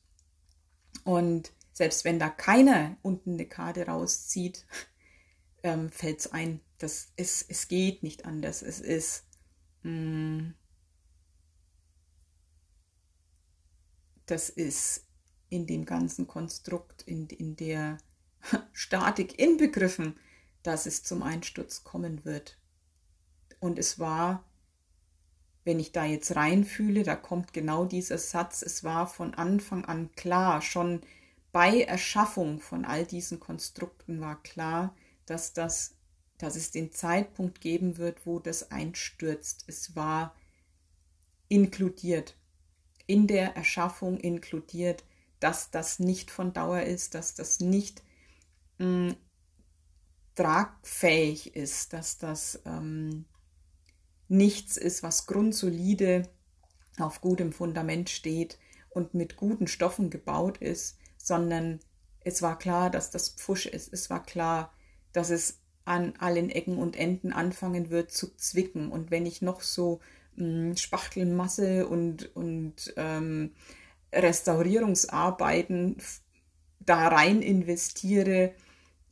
Und 1.05 1.53
selbst 1.73 2.05
wenn 2.05 2.19
da 2.19 2.29
keiner 2.29 2.97
unten 3.03 3.35
eine 3.35 3.47
Karte 3.47 3.87
rauszieht, 3.87 4.67
ähm, 5.63 5.91
fällt 5.91 6.21
es 6.21 6.33
ein. 6.33 6.61
Das 6.79 7.09
ist, 7.17 7.47
es 7.49 7.69
geht 7.69 8.03
nicht 8.03 8.25
anders. 8.25 8.63
Es 8.63 8.81
ist 8.81 9.25
das 14.27 14.49
ist 14.51 15.07
in 15.49 15.67
dem 15.67 15.85
ganzen 15.85 16.27
Konstrukt, 16.27 17.03
in, 17.03 17.27
in 17.29 17.57
der 17.57 17.99
Statik 18.73 19.39
inbegriffen, 19.39 20.19
dass 20.63 20.87
es 20.87 21.03
zum 21.03 21.23
Einsturz 21.23 21.85
kommen 21.85 22.25
wird. 22.25 22.59
Und 23.59 23.79
es 23.79 23.99
war, 23.99 24.45
wenn 25.65 25.81
ich 25.81 25.93
da 25.93 26.05
jetzt 26.05 26.37
reinfühle, 26.37 27.03
da 27.03 27.17
kommt 27.17 27.53
genau 27.53 27.85
dieser 27.85 28.19
Satz, 28.19 28.63
es 28.63 28.85
war 28.85 29.07
von 29.07 29.35
Anfang 29.35 29.85
an 29.85 30.13
klar, 30.13 30.63
schon 30.63 31.01
bei 31.53 31.83
Erschaffung 31.83 32.61
von 32.61 32.85
all 32.85 33.05
diesen 33.05 33.41
Konstrukten 33.41 34.21
war 34.21 34.41
klar, 34.43 34.95
dass 35.27 35.53
das, 35.53 35.97
dass 36.43 36.57
es 36.57 36.71
den 36.71 36.91
Zeitpunkt 36.93 37.61
geben 37.61 37.99
wird, 37.99 38.25
wo 38.27 38.39
das 38.39 38.71
einstürzt. 38.71 39.65
Es 39.67 39.95
war 39.95 40.35
inkludiert, 41.49 42.37
in 43.07 43.27
der 43.27 43.57
Erschaffung 43.57 44.19
inkludiert, 44.19 45.05
dass 45.41 45.71
das 45.71 45.99
nicht 45.99 46.31
von 46.31 46.53
Dauer 46.53 46.83
ist, 46.83 47.15
dass 47.15 47.35
das 47.35 47.61
nicht 47.61 48.03
mh, 48.79 49.17
tragfähig 50.35 51.57
ist, 51.57 51.93
dass 51.93 52.19
das 52.19 52.63
ähm, 52.65 53.27
nichts 54.29 54.77
ist, 54.77 55.03
was 55.03 55.27
grundsolide 55.27 56.29
auf 56.99 57.21
gutem 57.21 57.53
Fundament 57.53 58.09
steht 58.11 58.59
und 58.91 59.13
mit 59.15 59.37
guten 59.37 59.67
Stoffen 59.67 60.09
gebaut 60.09 60.59
ist, 60.59 60.99
sondern 61.19 61.81
es 62.21 62.43
war 62.43 62.59
klar, 62.59 62.91
dass 62.91 63.11
das 63.11 63.31
Pfusch 63.31 63.67
ist. 63.67 63.93
Es 63.93 64.11
war 64.11 64.23
klar, 64.23 64.73
dass 65.13 65.31
es 65.31 65.60
an 65.85 66.15
allen 66.19 66.51
Ecken 66.51 66.79
und 66.79 66.97
Enden 66.97 67.33
anfangen 67.33 67.91
wird 67.91 68.11
zu 68.11 68.35
zwicken. 68.37 68.91
Und 68.91 69.11
wenn 69.11 69.27
ich 69.27 69.43
noch 69.43 69.61
so 69.63 70.01
mh, 70.37 70.77
Spachtelmasse 70.77 71.87
und, 71.87 72.35
und 72.37 72.93
ähm, 72.97 73.53
Restaurierungsarbeiten 74.13 75.97
da 76.81 77.09
rein 77.09 77.43
investiere, 77.43 78.55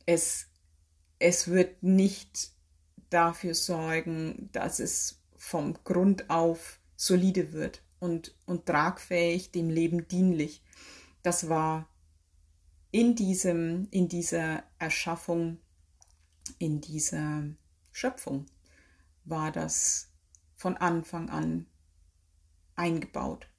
es, 0.05 0.47
es 1.19 1.47
wird 1.47 1.83
nicht 1.83 2.51
dafür 3.09 3.53
sorgen, 3.53 4.49
dass 4.51 4.79
es 4.79 5.21
vom 5.35 5.75
Grund 5.83 6.29
auf 6.29 6.79
solide 6.95 7.53
wird 7.53 7.81
und, 7.99 8.35
und 8.45 8.65
tragfähig, 8.65 9.51
dem 9.51 9.69
Leben 9.69 10.07
dienlich. 10.07 10.63
Das 11.23 11.49
war 11.49 11.87
in 12.91 13.15
diesem, 13.15 13.87
in 13.91 14.09
dieser 14.09 14.63
Erschaffung, 14.79 15.59
in 16.57 16.81
dieser 16.81 17.43
Schöpfung, 17.91 18.45
war 19.25 19.51
das 19.51 20.11
von 20.55 20.77
Anfang 20.77 21.29
an 21.29 21.65
eingebaut 22.75 23.49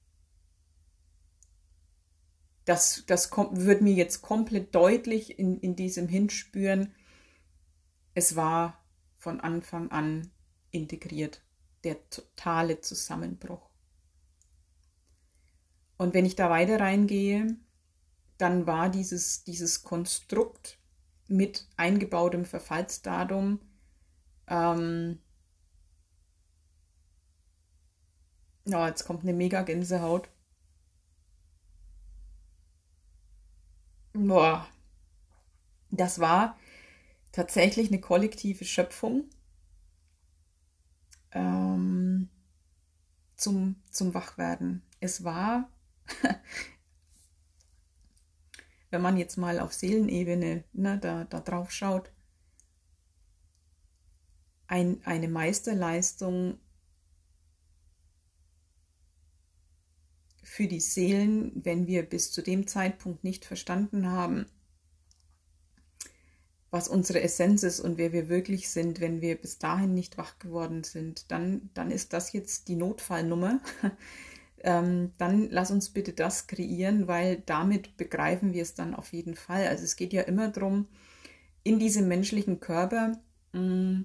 das, 2.71 3.05
das 3.07 3.31
kommt, 3.31 3.57
wird 3.57 3.83
mir 3.83 3.95
jetzt 3.95 4.23
komplett 4.23 4.75
deutlich 4.75 5.41
in, 5.41 5.59
in 5.59 5.75
diesem 5.75 6.07
Hinspüren. 6.07 6.95
Es 8.15 8.37
war 8.37 8.81
von 9.17 9.41
Anfang 9.41 9.91
an 9.91 10.31
integriert, 10.71 11.43
der 11.83 12.09
totale 12.11 12.81
Zusammenbruch. 12.81 13.69
Und 15.97 16.15
wenn 16.15 16.25
ich 16.25 16.37
da 16.37 16.49
weiter 16.49 16.81
reingehe, 16.81 17.57
dann 18.39 18.69
war 18.69 18.89
dieses, 18.89 19.43
dieses 19.43 19.83
Konstrukt 19.83 20.79
mit 21.31 21.67
eingebautem 21.77 22.45
Verfallsdatum 22.45 23.61
ähm, 24.49 25.19
ja, 28.67 28.89
jetzt 28.89 29.05
kommt 29.05 29.23
eine 29.23 29.33
mega 29.33 29.63
Gänsehaut. 29.63 30.29
boah, 34.13 34.67
das 35.91 36.19
war 36.19 36.57
tatsächlich 37.33 37.89
eine 37.89 38.01
kollektive 38.01 38.65
Schöpfung 38.65 39.31
ähm, 41.33 42.29
zum, 43.37 43.77
zum 43.91 44.15
Wachwerden. 44.15 44.83
Es 45.01 45.25
war, 45.25 45.71
wenn 48.91 49.03
man 49.03 49.17
jetzt 49.17 49.37
mal 49.37 49.61
auf 49.61 49.73
Seelenebene 49.73 50.65
ne, 50.73 50.99
da, 50.99 51.25
da 51.25 51.41
drauf 51.41 51.71
schaut, 51.71 52.11
ein, 54.67 55.01
eine 55.05 55.29
Meisterleistung 55.29 56.59
für 60.43 60.67
die 60.67 60.81
Seelen, 60.81 61.65
wenn 61.65 61.87
wir 61.87 62.03
bis 62.03 62.33
zu 62.33 62.43
dem 62.43 62.67
Zeitpunkt 62.67 63.25
nicht 63.25 63.45
verstanden 63.45 64.11
haben, 64.11 64.47
was 66.71 66.89
unsere 66.89 67.21
Essenz 67.21 67.65
ist 67.65 67.81
und 67.81 67.99
wer 67.99 68.13
wir 68.13 68.29
wirklich 68.29 68.71
sind, 68.71 69.01
wenn 69.01 69.21
wir 69.21 69.37
bis 69.37 69.59
dahin 69.59 69.93
nicht 69.93 70.19
wach 70.19 70.39
geworden 70.39 70.85
sind, 70.85 71.31
dann, 71.31 71.71
dann 71.75 71.91
ist 71.91 72.13
das 72.13 72.33
jetzt 72.33 72.69
die 72.69 72.77
Notfallnummer. 72.77 73.61
Ähm, 74.65 75.13
dann 75.19 75.49
lass 75.51 75.71
uns 75.71 75.91
bitte 75.91 76.13
das 76.13 76.47
kreieren, 76.47 77.09
weil 77.09 77.43
damit 77.47 77.97
begreifen 77.97 78.53
wir 78.53 78.63
es 78.63 78.75
dann 78.75 78.95
auf 78.95 79.13
jeden 79.13 79.35
Fall. 79.35 79.67
Also 79.67 79.85
es 79.85 79.97
geht 79.97 80.13
ja 80.13 80.23
immer 80.23 80.49
darum, 80.49 80.87
in 81.63 81.79
diesem 81.79 82.09
menschlichen 82.09 82.61
Körper 82.61 83.19
mh, 83.53 83.61
mm, 83.61 84.05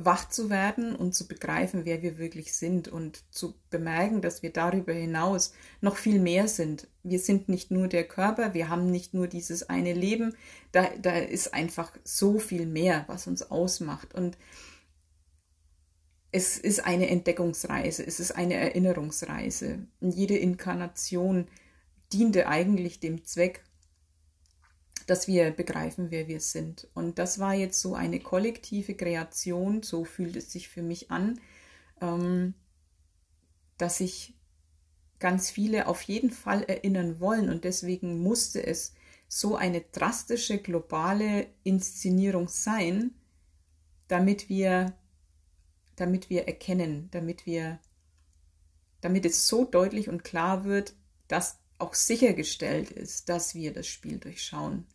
wach 0.00 0.28
zu 0.28 0.48
werden 0.48 0.94
und 0.94 1.14
zu 1.14 1.26
begreifen, 1.26 1.84
wer 1.84 2.02
wir 2.02 2.18
wirklich 2.18 2.54
sind 2.54 2.86
und 2.86 3.24
zu 3.34 3.54
bemerken, 3.68 4.22
dass 4.22 4.44
wir 4.44 4.52
darüber 4.52 4.92
hinaus 4.92 5.52
noch 5.80 5.96
viel 5.96 6.20
mehr 6.20 6.46
sind. 6.46 6.86
Wir 7.02 7.18
sind 7.18 7.48
nicht 7.48 7.72
nur 7.72 7.88
der 7.88 8.04
Körper, 8.04 8.54
wir 8.54 8.68
haben 8.68 8.92
nicht 8.92 9.12
nur 9.12 9.26
dieses 9.26 9.68
eine 9.68 9.94
Leben, 9.94 10.36
da, 10.70 10.86
da 11.02 11.16
ist 11.16 11.52
einfach 11.52 11.90
so 12.04 12.38
viel 12.38 12.64
mehr, 12.64 13.04
was 13.08 13.26
uns 13.26 13.50
ausmacht. 13.50 14.14
Und 14.14 14.38
es 16.30 16.58
ist 16.58 16.84
eine 16.84 17.08
Entdeckungsreise, 17.08 18.06
es 18.06 18.20
ist 18.20 18.32
eine 18.32 18.54
Erinnerungsreise. 18.54 19.86
Und 20.00 20.14
jede 20.14 20.36
Inkarnation 20.36 21.48
diente 22.12 22.48
eigentlich 22.48 23.00
dem 23.00 23.24
Zweck, 23.24 23.64
dass 25.06 25.26
wir 25.26 25.50
begreifen, 25.52 26.10
wer 26.10 26.28
wir 26.28 26.40
sind. 26.40 26.86
Und 26.92 27.18
das 27.18 27.38
war 27.38 27.54
jetzt 27.54 27.80
so 27.80 27.94
eine 27.94 28.20
kollektive 28.20 28.94
Kreation, 28.94 29.82
so 29.82 30.04
fühlt 30.04 30.36
es 30.36 30.52
sich 30.52 30.68
für 30.68 30.82
mich 30.82 31.10
an, 31.10 31.40
ähm, 32.02 32.54
dass 33.78 33.98
sich 33.98 34.34
ganz 35.18 35.50
viele 35.50 35.86
auf 35.86 36.02
jeden 36.02 36.30
Fall 36.30 36.62
erinnern 36.64 37.20
wollen. 37.20 37.48
Und 37.48 37.64
deswegen 37.64 38.18
musste 38.18 38.64
es 38.64 38.94
so 39.28 39.56
eine 39.56 39.80
drastische 39.80 40.58
globale 40.58 41.46
Inszenierung 41.62 42.48
sein, 42.48 43.12
damit 44.08 44.48
wir, 44.48 44.94
damit 46.00 46.30
wir 46.30 46.46
erkennen, 46.46 47.08
damit 47.10 47.46
wir, 47.46 47.78
damit 49.00 49.24
es 49.26 49.48
so 49.48 49.64
deutlich 49.64 50.08
und 50.08 50.24
klar 50.24 50.64
wird, 50.64 50.94
dass 51.28 51.58
auch 51.78 51.94
sichergestellt 51.94 52.90
ist, 52.90 53.28
dass 53.28 53.54
wir 53.54 53.72
das 53.72 53.86
Spiel 53.86 54.18
durchschauen. 54.18 54.86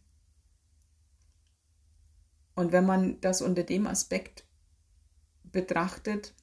Und 2.56 2.72
wenn 2.72 2.86
man 2.86 3.20
das 3.22 3.42
unter 3.42 3.64
dem 3.64 3.88
Aspekt 3.88 4.46
betrachtet, 5.44 6.34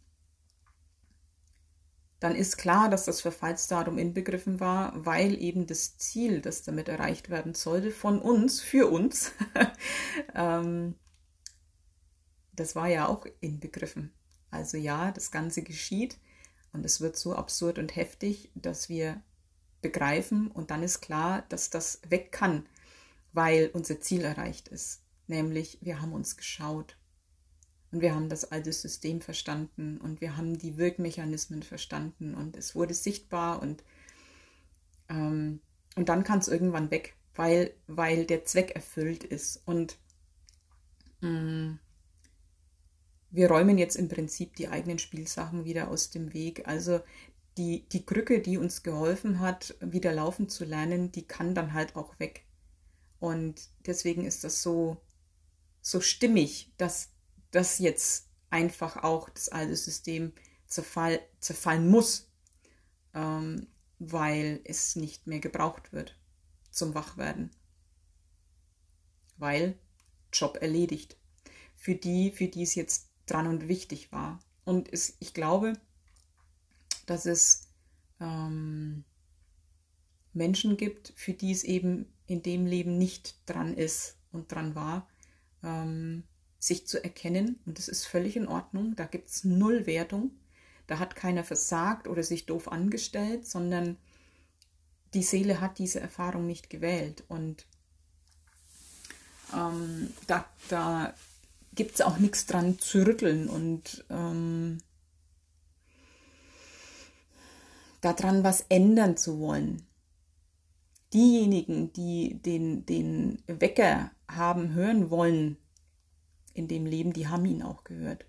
dann 2.20 2.34
ist 2.34 2.58
klar, 2.58 2.90
dass 2.90 3.06
das 3.06 3.22
Verfallsdatum 3.22 3.96
inbegriffen 3.96 4.60
war, 4.60 4.92
weil 5.06 5.40
eben 5.40 5.66
das 5.66 5.96
Ziel, 5.96 6.42
das 6.42 6.62
damit 6.62 6.88
erreicht 6.88 7.30
werden 7.30 7.54
sollte, 7.54 7.90
von 7.90 8.20
uns, 8.20 8.60
für 8.60 8.90
uns, 8.90 9.32
ähm, 10.34 10.94
das 12.52 12.76
war 12.76 12.88
ja 12.88 13.08
auch 13.08 13.26
inbegriffen. 13.40 14.12
Also 14.50 14.76
ja, 14.76 15.12
das 15.12 15.30
Ganze 15.30 15.62
geschieht 15.62 16.18
und 16.72 16.84
es 16.84 17.00
wird 17.00 17.16
so 17.16 17.34
absurd 17.34 17.78
und 17.78 17.94
heftig, 17.94 18.50
dass 18.54 18.88
wir 18.88 19.22
begreifen 19.82 20.50
und 20.50 20.70
dann 20.70 20.82
ist 20.82 21.00
klar, 21.00 21.44
dass 21.48 21.70
das 21.70 22.00
weg 22.08 22.32
kann, 22.32 22.66
weil 23.32 23.70
unser 23.72 24.00
Ziel 24.00 24.22
erreicht 24.22 24.68
ist. 24.68 25.02
Nämlich, 25.26 25.78
wir 25.80 26.00
haben 26.02 26.12
uns 26.12 26.36
geschaut 26.36 26.96
und 27.92 28.00
wir 28.02 28.14
haben 28.14 28.28
das 28.28 28.50
alte 28.50 28.72
System 28.72 29.20
verstanden 29.20 29.98
und 29.98 30.20
wir 30.20 30.36
haben 30.36 30.58
die 30.58 30.76
Wirkmechanismen 30.76 31.62
verstanden 31.62 32.34
und 32.34 32.56
es 32.56 32.74
wurde 32.74 32.94
sichtbar 32.94 33.62
und, 33.62 33.84
ähm, 35.08 35.60
und 35.96 36.08
dann 36.08 36.24
kann 36.24 36.40
es 36.40 36.48
irgendwann 36.48 36.90
weg, 36.90 37.16
weil, 37.34 37.74
weil 37.86 38.26
der 38.26 38.44
Zweck 38.44 38.72
erfüllt 38.72 39.24
ist. 39.24 39.62
Und 39.66 39.98
mh, 41.20 41.30
mm, 41.30 41.78
wir 43.30 43.48
räumen 43.48 43.78
jetzt 43.78 43.96
im 43.96 44.08
Prinzip 44.08 44.56
die 44.56 44.68
eigenen 44.68 44.98
Spielsachen 44.98 45.64
wieder 45.64 45.88
aus 45.88 46.10
dem 46.10 46.32
Weg. 46.32 46.66
Also 46.66 47.00
die, 47.56 47.88
die 47.88 48.04
Krücke, 48.04 48.40
die 48.40 48.58
uns 48.58 48.82
geholfen 48.82 49.40
hat, 49.40 49.76
wieder 49.80 50.12
laufen 50.12 50.48
zu 50.48 50.64
lernen, 50.64 51.12
die 51.12 51.26
kann 51.26 51.54
dann 51.54 51.72
halt 51.72 51.96
auch 51.96 52.18
weg. 52.18 52.44
Und 53.18 53.68
deswegen 53.86 54.24
ist 54.24 54.44
das 54.44 54.62
so, 54.62 54.96
so 55.80 56.00
stimmig, 56.00 56.72
dass 56.76 57.10
das 57.50 57.78
jetzt 57.78 58.28
einfach 58.48 58.96
auch 59.02 59.28
das 59.28 59.48
alte 59.48 59.76
System 59.76 60.32
zerfall, 60.66 61.20
zerfallen 61.38 61.88
muss, 61.88 62.30
ähm, 63.14 63.68
weil 63.98 64.60
es 64.64 64.96
nicht 64.96 65.26
mehr 65.26 65.40
gebraucht 65.40 65.92
wird 65.92 66.18
zum 66.70 66.94
Wachwerden. 66.94 67.50
Weil 69.36 69.78
Job 70.32 70.58
erledigt. 70.60 71.16
Für 71.76 71.94
die, 71.94 72.30
für 72.30 72.48
die 72.48 72.62
es 72.62 72.74
jetzt 72.74 73.09
dran 73.30 73.46
und 73.46 73.68
wichtig 73.68 74.12
war. 74.12 74.38
Und 74.64 74.92
es, 74.92 75.16
ich 75.20 75.34
glaube, 75.34 75.74
dass 77.06 77.26
es 77.26 77.68
ähm, 78.20 79.04
Menschen 80.32 80.76
gibt, 80.76 81.12
für 81.16 81.32
die 81.32 81.52
es 81.52 81.64
eben 81.64 82.06
in 82.26 82.42
dem 82.42 82.66
Leben 82.66 82.98
nicht 82.98 83.36
dran 83.46 83.74
ist 83.74 84.16
und 84.32 84.52
dran 84.52 84.74
war, 84.74 85.08
ähm, 85.62 86.24
sich 86.58 86.86
zu 86.86 87.02
erkennen. 87.02 87.58
Und 87.66 87.78
das 87.78 87.88
ist 87.88 88.06
völlig 88.06 88.36
in 88.36 88.46
Ordnung. 88.46 88.94
Da 88.94 89.04
gibt 89.04 89.30
es 89.30 89.44
null 89.44 89.86
Wertung. 89.86 90.30
Da 90.86 90.98
hat 90.98 91.16
keiner 91.16 91.44
versagt 91.44 92.06
oder 92.06 92.22
sich 92.22 92.46
doof 92.46 92.70
angestellt, 92.70 93.46
sondern 93.46 93.96
die 95.14 95.22
Seele 95.22 95.60
hat 95.60 95.78
diese 95.78 96.00
Erfahrung 96.00 96.46
nicht 96.46 96.70
gewählt. 96.70 97.24
Und 97.28 97.66
ähm, 99.54 100.12
da, 100.26 100.48
da 100.68 101.14
gibt 101.74 101.94
es 101.94 102.00
auch 102.00 102.18
nichts 102.18 102.46
dran 102.46 102.78
zu 102.78 103.06
rütteln 103.06 103.48
und 103.48 104.04
ähm, 104.10 104.78
daran 108.00 108.44
was 108.44 108.64
ändern 108.68 109.16
zu 109.16 109.38
wollen. 109.40 109.86
Diejenigen, 111.12 111.92
die 111.92 112.40
den, 112.40 112.86
den 112.86 113.42
Wecker 113.46 114.10
haben 114.28 114.74
hören 114.74 115.10
wollen 115.10 115.56
in 116.54 116.68
dem 116.68 116.86
Leben, 116.86 117.12
die 117.12 117.28
haben 117.28 117.44
ihn 117.44 117.62
auch 117.62 117.84
gehört. 117.84 118.26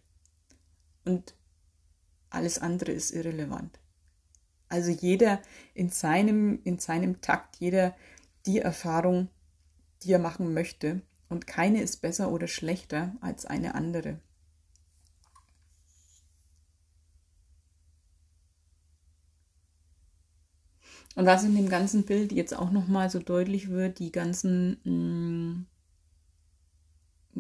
Und 1.05 1.35
alles 2.29 2.59
andere 2.59 2.91
ist 2.91 3.11
irrelevant. 3.11 3.79
Also 4.69 4.89
jeder 4.89 5.41
in 5.73 5.89
seinem, 5.89 6.59
in 6.63 6.79
seinem 6.79 7.21
Takt, 7.21 7.57
jeder 7.57 7.95
die 8.45 8.59
Erfahrung, 8.59 9.29
die 10.03 10.13
er 10.13 10.19
machen 10.19 10.53
möchte. 10.53 11.01
Und 11.31 11.47
keine 11.47 11.81
ist 11.81 12.01
besser 12.01 12.29
oder 12.29 12.49
schlechter 12.49 13.15
als 13.21 13.45
eine 13.45 13.73
andere. 13.73 14.19
Und 21.15 21.25
was 21.25 21.45
in 21.45 21.55
dem 21.55 21.69
ganzen 21.69 22.03
Bild 22.03 22.33
jetzt 22.33 22.53
auch 22.53 22.69
nochmal 22.69 23.09
so 23.09 23.19
deutlich 23.19 23.69
wird, 23.69 23.99
die 23.99 24.11
ganzen 24.11 24.81
mh, 24.83 24.91
mm, 24.91 25.67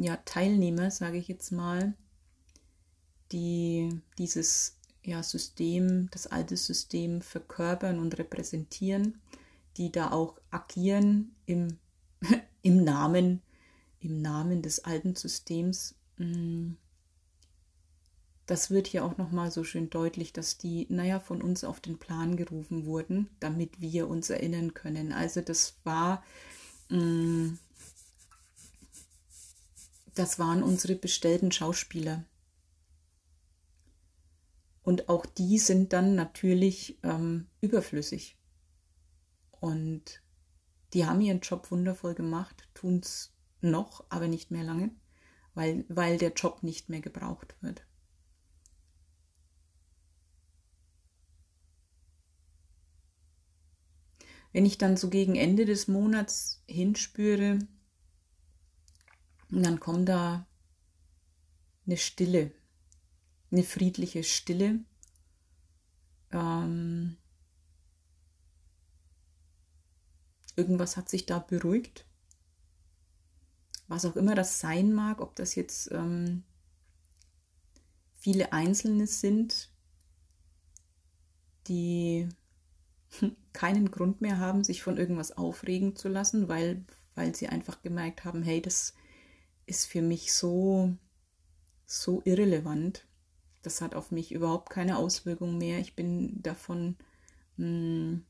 ja, 0.03 0.15
Teilnehmer, 0.23 0.89
sage 0.89 1.17
ich 1.17 1.27
jetzt 1.27 1.51
mal, 1.51 1.93
die 3.33 4.01
dieses 4.17 4.77
ja, 5.03 5.21
System, 5.21 6.07
das 6.11 6.27
alte 6.27 6.55
System 6.55 7.21
verkörpern 7.21 7.99
und 7.99 8.17
repräsentieren, 8.17 9.19
die 9.75 9.91
da 9.91 10.11
auch 10.11 10.39
agieren 10.49 11.35
im, 11.45 11.77
im 12.61 12.85
Namen, 12.85 13.41
im 14.01 14.21
Namen 14.21 14.61
des 14.61 14.83
alten 14.83 15.15
Systems. 15.15 15.95
Mm, 16.17 16.73
das 18.45 18.69
wird 18.69 18.87
hier 18.87 19.05
auch 19.05 19.17
nochmal 19.17 19.51
so 19.51 19.63
schön 19.63 19.89
deutlich, 19.89 20.33
dass 20.33 20.57
die, 20.57 20.85
naja, 20.89 21.19
von 21.19 21.41
uns 21.41 21.63
auf 21.63 21.79
den 21.79 21.97
Plan 21.97 22.35
gerufen 22.35 22.85
wurden, 22.85 23.29
damit 23.39 23.79
wir 23.79 24.09
uns 24.09 24.29
erinnern 24.29 24.73
können. 24.73 25.13
Also 25.13 25.41
das 25.41 25.77
war 25.85 26.23
mm, 26.89 27.53
das 30.13 30.39
waren 30.39 30.63
unsere 30.63 30.95
bestellten 30.95 31.51
Schauspieler. 31.51 32.25
Und 34.83 35.09
auch 35.09 35.25
die 35.25 35.57
sind 35.59 35.93
dann 35.93 36.15
natürlich 36.15 36.97
ähm, 37.03 37.47
überflüssig. 37.61 38.37
Und 39.51 40.21
die 40.93 41.05
haben 41.05 41.21
ihren 41.21 41.39
Job 41.39 41.69
wundervoll 41.71 42.15
gemacht, 42.15 42.67
tun 42.73 42.99
es 42.99 43.31
noch, 43.63 44.05
aber 44.09 44.27
nicht 44.27 44.51
mehr 44.51 44.63
lange, 44.63 44.91
weil, 45.53 45.85
weil 45.89 46.17
der 46.17 46.33
Job 46.33 46.63
nicht 46.63 46.89
mehr 46.89 47.01
gebraucht 47.01 47.55
wird. 47.61 47.83
Wenn 54.53 54.65
ich 54.65 54.77
dann 54.77 54.97
so 54.97 55.09
gegen 55.09 55.35
Ende 55.35 55.65
des 55.65 55.87
Monats 55.87 56.63
hinspüre, 56.67 57.59
dann 59.49 59.79
kommt 59.79 60.09
da 60.09 60.45
eine 61.85 61.97
Stille, 61.97 62.51
eine 63.51 63.63
friedliche 63.63 64.23
Stille. 64.23 64.79
Ähm, 66.31 67.17
irgendwas 70.55 70.97
hat 70.97 71.09
sich 71.09 71.25
da 71.25 71.39
beruhigt. 71.39 72.05
Was 73.91 74.05
auch 74.05 74.15
immer 74.15 74.35
das 74.35 74.61
sein 74.61 74.93
mag, 74.93 75.19
ob 75.19 75.35
das 75.35 75.53
jetzt 75.55 75.91
ähm, 75.91 76.43
viele 78.13 78.53
Einzelne 78.53 79.05
sind, 79.05 79.69
die 81.67 82.29
keinen 83.51 83.91
Grund 83.91 84.21
mehr 84.21 84.39
haben, 84.39 84.63
sich 84.63 84.81
von 84.81 84.95
irgendwas 84.95 85.33
aufregen 85.33 85.97
zu 85.97 86.07
lassen, 86.07 86.47
weil, 86.47 86.85
weil 87.15 87.35
sie 87.35 87.49
einfach 87.49 87.81
gemerkt 87.81 88.23
haben, 88.23 88.43
hey, 88.43 88.61
das 88.61 88.93
ist 89.65 89.87
für 89.87 90.01
mich 90.01 90.31
so, 90.31 90.95
so 91.85 92.21
irrelevant. 92.23 93.05
Das 93.61 93.81
hat 93.81 93.93
auf 93.93 94.09
mich 94.09 94.31
überhaupt 94.31 94.69
keine 94.69 94.95
Auswirkung 94.99 95.57
mehr. 95.57 95.79
Ich 95.79 95.97
bin 95.97 96.41
davon, 96.41 96.95
mh, 97.57 97.65
hm, 97.65 98.25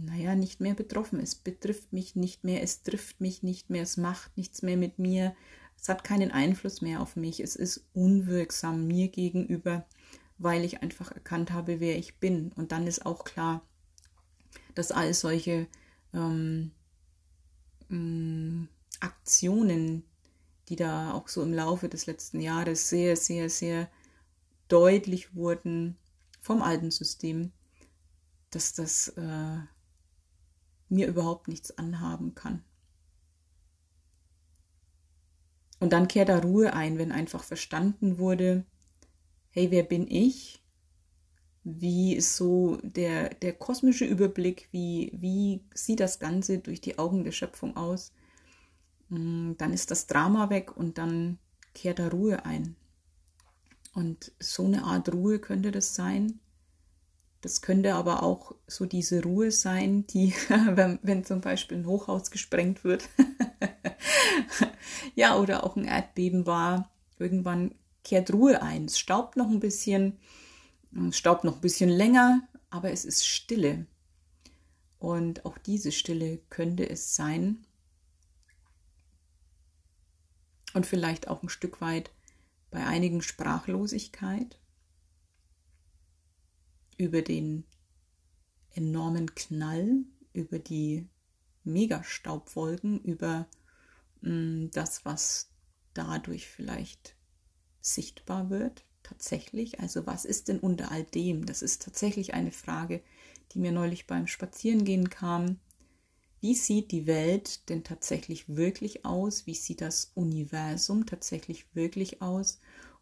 naja, 0.00 0.34
nicht 0.34 0.60
mehr 0.60 0.74
betroffen. 0.74 1.20
Es 1.20 1.34
betrifft 1.34 1.92
mich 1.92 2.16
nicht 2.16 2.44
mehr, 2.44 2.62
es 2.62 2.82
trifft 2.82 3.20
mich 3.20 3.42
nicht 3.42 3.70
mehr, 3.70 3.82
es 3.82 3.96
macht 3.96 4.36
nichts 4.36 4.62
mehr 4.62 4.76
mit 4.76 4.98
mir. 4.98 5.34
Es 5.80 5.88
hat 5.88 6.04
keinen 6.04 6.30
Einfluss 6.30 6.80
mehr 6.80 7.00
auf 7.00 7.16
mich. 7.16 7.40
Es 7.40 7.56
ist 7.56 7.84
unwirksam 7.92 8.86
mir 8.86 9.08
gegenüber 9.08 9.86
weil 10.38 10.64
ich 10.64 10.82
einfach 10.82 11.10
erkannt 11.10 11.50
habe, 11.50 11.80
wer 11.80 11.98
ich 11.98 12.18
bin. 12.18 12.52
Und 12.52 12.72
dann 12.72 12.86
ist 12.86 13.04
auch 13.04 13.24
klar, 13.24 13.62
dass 14.74 14.92
all 14.92 15.12
solche 15.12 15.66
ähm, 16.14 16.70
ähm, 17.90 18.68
Aktionen, 19.00 20.04
die 20.68 20.76
da 20.76 21.12
auch 21.12 21.28
so 21.28 21.42
im 21.42 21.52
Laufe 21.52 21.88
des 21.88 22.06
letzten 22.06 22.40
Jahres 22.40 22.88
sehr, 22.88 23.16
sehr, 23.16 23.50
sehr 23.50 23.90
deutlich 24.68 25.34
wurden 25.34 25.96
vom 26.40 26.62
alten 26.62 26.90
System, 26.90 27.52
dass 28.50 28.74
das 28.74 29.08
äh, 29.08 29.58
mir 30.88 31.06
überhaupt 31.06 31.48
nichts 31.48 31.76
anhaben 31.76 32.34
kann. 32.34 32.62
Und 35.80 35.92
dann 35.92 36.08
kehrt 36.08 36.28
da 36.28 36.38
Ruhe 36.38 36.72
ein, 36.72 36.98
wenn 36.98 37.12
einfach 37.12 37.44
verstanden 37.44 38.18
wurde, 38.18 38.64
hey, 39.50 39.70
wer 39.70 39.82
bin 39.82 40.08
ich? 40.08 40.62
Wie 41.64 42.14
ist 42.14 42.36
so 42.36 42.78
der, 42.82 43.30
der 43.34 43.52
kosmische 43.52 44.04
Überblick? 44.04 44.68
Wie, 44.72 45.12
wie 45.14 45.62
sieht 45.74 46.00
das 46.00 46.18
Ganze 46.18 46.58
durch 46.58 46.80
die 46.80 46.98
Augen 46.98 47.24
der 47.24 47.32
Schöpfung 47.32 47.76
aus? 47.76 48.12
Mm, 49.08 49.52
dann 49.58 49.72
ist 49.72 49.90
das 49.90 50.06
Drama 50.06 50.50
weg 50.50 50.76
und 50.76 50.98
dann 50.98 51.38
kehrt 51.74 51.98
da 51.98 52.08
Ruhe 52.08 52.44
ein. 52.44 52.76
Und 53.94 54.32
so 54.38 54.64
eine 54.64 54.84
Art 54.84 55.12
Ruhe 55.12 55.38
könnte 55.38 55.70
das 55.70 55.94
sein. 55.94 56.40
Das 57.40 57.62
könnte 57.62 57.94
aber 57.94 58.22
auch 58.22 58.54
so 58.66 58.84
diese 58.84 59.22
Ruhe 59.22 59.52
sein, 59.52 60.06
die, 60.08 60.34
wenn, 60.48 60.98
wenn 61.02 61.24
zum 61.24 61.40
Beispiel 61.40 61.78
ein 61.78 61.86
Hochhaus 61.86 62.30
gesprengt 62.30 62.84
wird, 62.84 63.08
ja, 65.14 65.36
oder 65.36 65.64
auch 65.64 65.76
ein 65.76 65.84
Erdbeben 65.84 66.46
war, 66.46 66.90
irgendwann 67.18 67.74
kehrt 68.02 68.32
Ruhe 68.32 68.62
ein. 68.62 68.86
Es 68.86 68.98
staubt 68.98 69.36
noch 69.36 69.48
ein 69.48 69.60
bisschen, 69.60 70.18
es 71.08 71.16
staubt 71.16 71.44
noch 71.44 71.56
ein 71.56 71.60
bisschen 71.60 71.90
länger, 71.90 72.42
aber 72.70 72.90
es 72.90 73.04
ist 73.04 73.26
Stille. 73.26 73.86
Und 74.98 75.44
auch 75.44 75.58
diese 75.58 75.92
Stille 75.92 76.38
könnte 76.50 76.88
es 76.88 77.14
sein. 77.14 77.64
Und 80.74 80.86
vielleicht 80.86 81.28
auch 81.28 81.42
ein 81.42 81.48
Stück 81.48 81.80
weit 81.80 82.10
bei 82.70 82.84
einigen 82.84 83.22
Sprachlosigkeit 83.22 84.58
über 86.98 87.22
den 87.22 87.64
enormen 88.74 89.34
Knall, 89.34 90.04
über 90.32 90.58
die 90.58 91.08
Megastaubwolken, 91.64 93.00
über 93.00 93.46
mh, 94.20 94.30
mm, 94.30 94.70
das, 94.72 95.04
was 95.04 95.50
dadurch 95.94 96.46
vielleicht 96.46 97.14
sichtbar 97.80 98.50
wird, 98.50 98.84
tatsächlich. 99.02 99.80
Also 99.80 100.06
was 100.06 100.24
ist 100.24 100.48
denn 100.48 100.58
unter 100.60 100.90
all 100.90 101.04
dem? 101.04 101.46
Das 101.46 101.62
ist 101.62 101.82
tatsächlich 101.82 102.34
eine 102.34 102.52
Frage, 102.52 103.02
die 103.52 103.58
mir 103.58 103.72
neulich 103.72 104.06
beim 104.06 104.26
Spazierengehen 104.26 105.08
kam. 105.08 105.58
Wie 106.40 106.54
sieht 106.54 106.92
die 106.92 107.06
Welt 107.06 107.68
denn 107.68 107.82
tatsächlich 107.82 108.48
wirklich 108.48 109.04
aus? 109.04 109.46
Wie 109.46 109.54
sieht 109.54 109.80
das 109.80 110.12
Universum 110.14 111.06
tatsächlich 111.06 111.66
wirklich 111.74 112.22
aus 112.22 112.60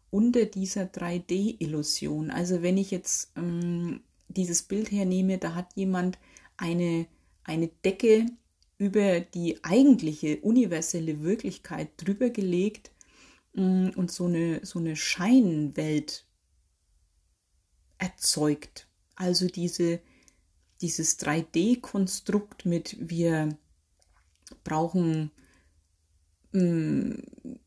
unter 0.09 0.45
dieser 0.45 0.83
3D-Illusion? 0.83 2.31
Also 2.31 2.61
wenn 2.61 2.77
ich 2.77 2.91
jetzt 2.91 3.31
ähm, 3.35 4.01
dieses 4.27 4.63
Bild 4.63 4.91
hernehme, 4.91 5.37
da 5.37 5.55
hat 5.55 5.73
jemand 5.75 6.17
eine, 6.57 7.07
eine 7.43 7.67
Decke 7.67 8.25
über 8.77 9.19
die 9.19 9.63
eigentliche 9.63 10.37
universelle 10.41 11.23
Wirklichkeit 11.23 11.89
drüber 11.97 12.29
gelegt 12.29 12.91
Mm, 13.57 13.89
und 13.95 14.11
so 14.11 14.25
eine, 14.25 14.63
so 14.65 14.77
eine 14.79 14.95
Scheinwelt 14.95 16.27
erzeugt. 17.97 18.87
Also 19.15 19.47
diese, 19.47 19.99
dieses 20.81 21.19
3D-Konstrukt 21.19 22.65
mit 22.65 22.95
wir 22.99 23.57
brauchen 24.63 25.31
mh, 26.51 26.61
mm, 26.61 27.59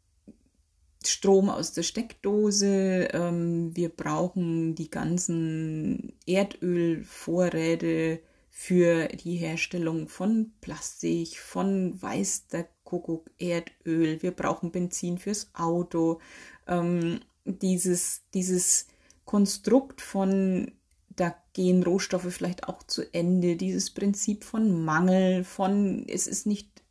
Strom 1.04 1.48
aus 1.48 1.72
der 1.72 1.82
Steckdose, 1.82 3.08
ähm, 3.12 3.74
wir 3.74 3.88
brauchen 3.88 4.74
die 4.74 4.90
ganzen 4.90 6.12
Erdölvorräte 6.26 8.20
für 8.50 9.08
die 9.08 9.36
Herstellung 9.36 10.08
von 10.08 10.52
Plastik, 10.60 11.38
von 11.38 12.00
weiß 12.02 12.48
der 12.48 12.68
Kuckuck, 12.84 13.30
Erdöl, 13.38 14.22
wir 14.22 14.32
brauchen 14.32 14.72
Benzin 14.72 15.16
fürs 15.16 15.50
Auto. 15.54 16.20
Ähm, 16.66 17.20
dieses, 17.44 18.22
dieses 18.34 18.86
Konstrukt 19.24 20.02
von, 20.02 20.72
da 21.08 21.34
gehen 21.54 21.82
Rohstoffe 21.82 22.30
vielleicht 22.30 22.68
auch 22.68 22.82
zu 22.82 23.02
Ende, 23.14 23.56
dieses 23.56 23.90
Prinzip 23.90 24.44
von 24.44 24.84
Mangel, 24.84 25.44
von 25.44 26.04
es 26.06 26.26
ist 26.26 26.46
nicht 26.46 26.82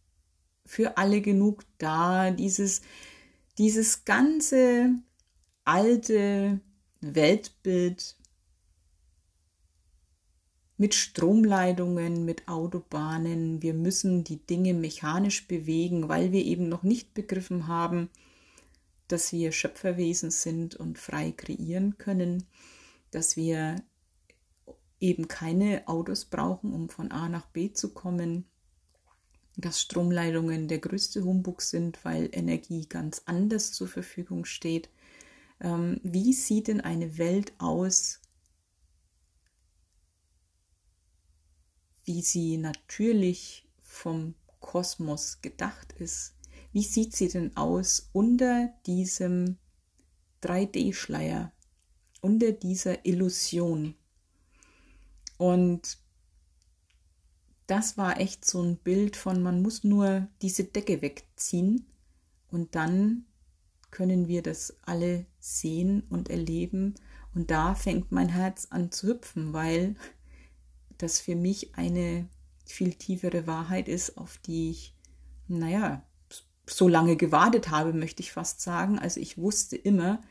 für 0.66 0.98
alle 0.98 1.22
genug 1.22 1.64
da, 1.78 2.32
dieses, 2.32 2.82
dieses 3.60 4.06
ganze 4.06 4.96
alte 5.66 6.62
Weltbild 7.02 8.16
mit 10.78 10.96
Stromleitungen, 10.96 12.24
mit 12.24 12.48
Autobahnen. 12.48 13.62
Wir 13.62 13.74
müssen 13.74 14.24
die 14.24 14.38
Dinge 14.38 14.74
mechanisch 14.74 15.46
bewegen, 15.46 16.08
weil 16.08 16.32
wir 16.32 16.46
eben 16.46 16.70
noch 16.70 16.84
nicht 16.84 17.14
begriffen 17.14 17.68
haben, 17.68 18.10
dass 19.10 19.34
wir 19.34 19.52
Schöpferwesen 19.52 20.32
sind 20.32 20.76
und 20.76 20.98
frei 20.98 21.34
kreieren 21.34 21.98
können, 21.98 22.46
dass 23.12 23.36
wir 23.36 23.84
eben 25.02 25.28
keine 25.28 25.86
Autos 25.90 26.24
brauchen, 26.24 26.72
um 26.72 26.88
von 26.88 27.12
A 27.12 27.28
nach 27.28 27.48
B 27.48 27.74
zu 27.74 27.94
kommen, 27.94 28.49
dass 29.62 29.82
Stromleitungen 29.82 30.68
der 30.68 30.80
größte 30.80 31.24
Humbug 31.24 31.62
sind, 31.62 32.04
weil 32.06 32.30
Energie 32.32 32.88
ganz 32.88 33.24
anders 33.26 33.72
zur 33.72 33.88
Verfügung 33.88 34.46
steht. 34.46 34.90
Ähm, 35.60 36.00
wie 36.04 36.34
sieht 36.34 36.68
denn 36.68 36.82
eine 36.82 37.18
Welt 37.18 37.54
aus, 37.58 38.22
wie 42.06 42.22
sie 42.22 42.58
natürlich 42.58 43.68
vom 43.82 44.34
Kosmos 44.60 45.42
gedacht 45.42 45.94
ist. 46.00 46.36
Wie 46.72 46.84
sieht 46.84 47.16
sie 47.16 47.28
denn 47.28 47.56
aus 47.58 48.10
unter 48.14 48.74
diesem 48.86 49.58
3D-Schleier, 50.44 51.52
unter 52.22 52.52
dieser 52.52 53.06
Illusion? 53.06 53.96
Und 55.38 55.98
das 57.70 57.98
war 57.98 58.20
echt 58.20 58.46
so 58.46 58.62
ein 58.62 58.78
Bild 58.78 59.16
von, 59.16 59.44
man 59.44 59.62
muss 59.62 59.84
nur 59.84 60.28
diese 60.42 60.64
Decke 60.64 61.02
wegziehen 61.02 61.86
und 62.50 62.76
dann 62.76 63.26
können 63.92 64.28
wir 64.28 64.42
das 64.42 64.78
alle 64.86 65.26
sehen 65.40 66.04
und 66.10 66.30
erleben. 66.30 66.96
Und 67.34 67.52
da 67.52 67.76
fängt 67.76 68.12
mein 68.12 68.30
Herz 68.30 68.68
an 68.70 68.92
zu 68.92 69.08
hüpfen, 69.08 69.54
weil 69.54 69.96
das 70.98 71.20
für 71.20 71.36
mich 71.36 71.76
eine 71.76 72.28
viel 72.66 72.94
tiefere 72.94 73.48
Wahrheit 73.48 73.88
ist, 73.88 74.18
auf 74.18 74.38
die 74.38 74.72
ich, 74.72 74.96
naja, 75.48 76.04
so 76.68 76.88
lange 76.88 77.16
gewartet 77.16 77.70
habe, 77.70 77.94
möchte 77.94 78.22
ich 78.22 78.32
fast 78.32 78.62
sagen. 78.62 79.00
Also 79.00 79.20
ich 79.20 79.38
wusste 79.38 79.76
immer, 79.76 80.22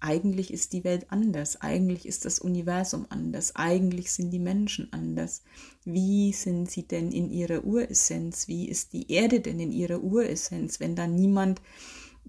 eigentlich 0.00 0.52
ist 0.52 0.72
die 0.72 0.84
Welt 0.84 1.06
anders, 1.10 1.60
eigentlich 1.60 2.06
ist 2.06 2.24
das 2.24 2.38
Universum 2.38 3.06
anders, 3.08 3.56
eigentlich 3.56 4.12
sind 4.12 4.30
die 4.30 4.38
Menschen 4.38 4.92
anders. 4.92 5.42
Wie 5.84 6.32
sind 6.32 6.70
sie 6.70 6.86
denn 6.86 7.10
in 7.10 7.30
ihrer 7.30 7.64
Uressenz? 7.64 8.48
Wie 8.48 8.68
ist 8.68 8.92
die 8.92 9.10
Erde 9.10 9.40
denn 9.40 9.58
in 9.58 9.72
ihrer 9.72 10.02
Uressenz, 10.02 10.78
wenn 10.80 10.94
da 10.94 11.06
niemand 11.06 11.60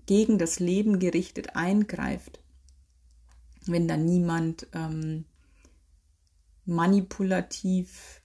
gegen 0.05 0.37
das 0.37 0.59
Leben 0.59 0.99
gerichtet 0.99 1.55
eingreift? 1.55 2.39
Wenn 3.65 3.87
da 3.87 3.97
niemand 3.97 4.67
ähm, 4.73 5.25
manipulativ 6.65 8.18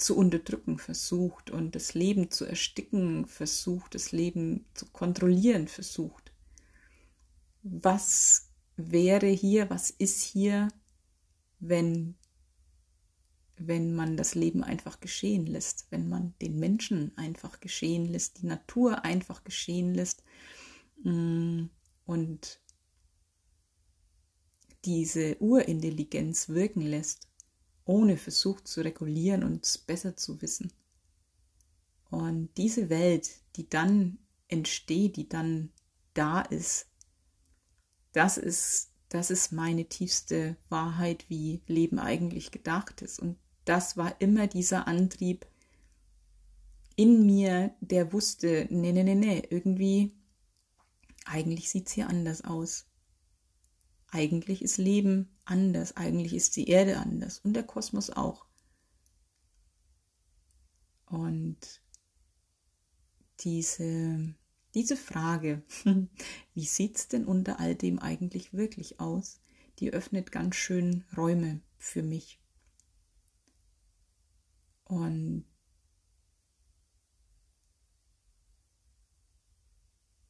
zu 0.00 0.16
unterdrücken 0.16 0.78
versucht 0.78 1.50
und 1.50 1.74
das 1.74 1.94
Leben 1.94 2.30
zu 2.30 2.44
ersticken 2.44 3.26
versucht, 3.26 3.94
das 3.94 4.12
Leben 4.12 4.64
zu 4.74 4.86
kontrollieren 4.86 5.68
versucht. 5.68 6.32
Was 7.62 8.50
wäre 8.76 9.26
hier, 9.26 9.68
was 9.68 9.90
ist 9.90 10.22
hier, 10.22 10.68
wenn, 11.58 12.16
wenn 13.56 13.94
man 13.94 14.16
das 14.16 14.34
Leben 14.34 14.64
einfach 14.64 15.00
geschehen 15.00 15.46
lässt, 15.46 15.86
wenn 15.90 16.08
man 16.08 16.34
den 16.40 16.58
Menschen 16.58 17.16
einfach 17.16 17.60
geschehen 17.60 18.06
lässt, 18.06 18.40
die 18.40 18.46
Natur 18.46 19.04
einfach 19.04 19.44
geschehen 19.44 19.94
lässt 19.94 20.24
mm, 21.04 21.64
und 22.06 22.60
diese 24.86 25.36
Urintelligenz 25.40 26.48
wirken 26.48 26.80
lässt 26.80 27.29
ohne 27.84 28.16
versucht 28.16 28.68
zu 28.68 28.82
regulieren 28.82 29.44
und 29.44 29.64
es 29.64 29.78
besser 29.78 30.16
zu 30.16 30.40
wissen. 30.42 30.72
Und 32.10 32.50
diese 32.56 32.90
Welt, 32.90 33.30
die 33.56 33.68
dann 33.68 34.18
entsteht, 34.48 35.16
die 35.16 35.28
dann 35.28 35.70
da 36.14 36.40
ist, 36.40 36.86
das 38.12 38.36
ist, 38.36 38.90
das 39.08 39.30
ist 39.30 39.52
meine 39.52 39.86
tiefste 39.86 40.56
Wahrheit, 40.68 41.26
wie 41.28 41.62
Leben 41.66 41.98
eigentlich 41.98 42.50
gedacht 42.50 43.02
ist. 43.02 43.20
Und 43.20 43.38
das 43.64 43.96
war 43.96 44.20
immer 44.20 44.46
dieser 44.46 44.86
Antrieb 44.88 45.46
in 46.96 47.24
mir, 47.24 47.74
der 47.80 48.12
wusste, 48.12 48.66
nee, 48.70 48.92
nee, 48.92 49.04
nee, 49.04 49.14
nee, 49.14 49.42
irgendwie, 49.48 50.12
eigentlich 51.24 51.70
sieht 51.70 51.86
es 51.86 51.92
hier 51.92 52.08
anders 52.08 52.42
aus. 52.42 52.86
Eigentlich 54.10 54.60
ist 54.62 54.76
Leben 54.76 55.30
anders, 55.50 55.96
eigentlich 55.96 56.34
ist 56.34 56.56
die 56.56 56.68
Erde 56.68 56.98
anders 56.98 57.40
und 57.40 57.54
der 57.54 57.64
Kosmos 57.64 58.10
auch. 58.10 58.46
Und 61.06 61.82
diese, 63.40 64.34
diese 64.74 64.96
Frage, 64.96 65.62
wie 66.54 66.64
sieht 66.64 66.96
es 66.96 67.08
denn 67.08 67.24
unter 67.24 67.58
all 67.58 67.74
dem 67.74 67.98
eigentlich 67.98 68.52
wirklich 68.54 69.00
aus, 69.00 69.40
die 69.80 69.92
öffnet 69.92 70.30
ganz 70.30 70.56
schön 70.56 71.04
Räume 71.16 71.60
für 71.78 72.02
mich. 72.02 72.38
Und 74.84 75.44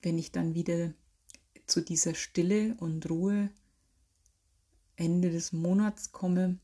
wenn 0.03 0.19
ich 0.19 0.33
dann 0.33 0.55
wieder 0.55 0.95
zu 1.67 1.81
dieser 1.81 2.15
Stille 2.15 2.75
und 2.79 3.09
Ruhe 3.11 3.51
Ende 5.01 5.31
des 5.31 5.53
Monats 5.53 6.13
komme, 6.13 6.59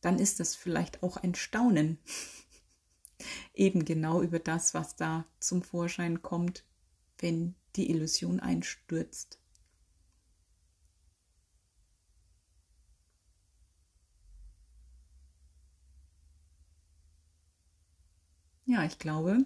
dann 0.00 0.18
ist 0.18 0.40
das 0.40 0.56
vielleicht 0.56 1.02
auch 1.02 1.16
ein 1.18 1.34
Staunen. 1.34 1.98
Eben 3.54 3.84
genau 3.84 4.22
über 4.22 4.38
das, 4.38 4.74
was 4.74 4.96
da 4.96 5.24
zum 5.38 5.62
Vorschein 5.62 6.22
kommt, 6.22 6.64
wenn 7.18 7.54
die 7.76 7.90
Illusion 7.90 8.40
einstürzt. 8.40 9.38
Ja, 18.64 18.84
ich 18.84 18.98
glaube, 18.98 19.44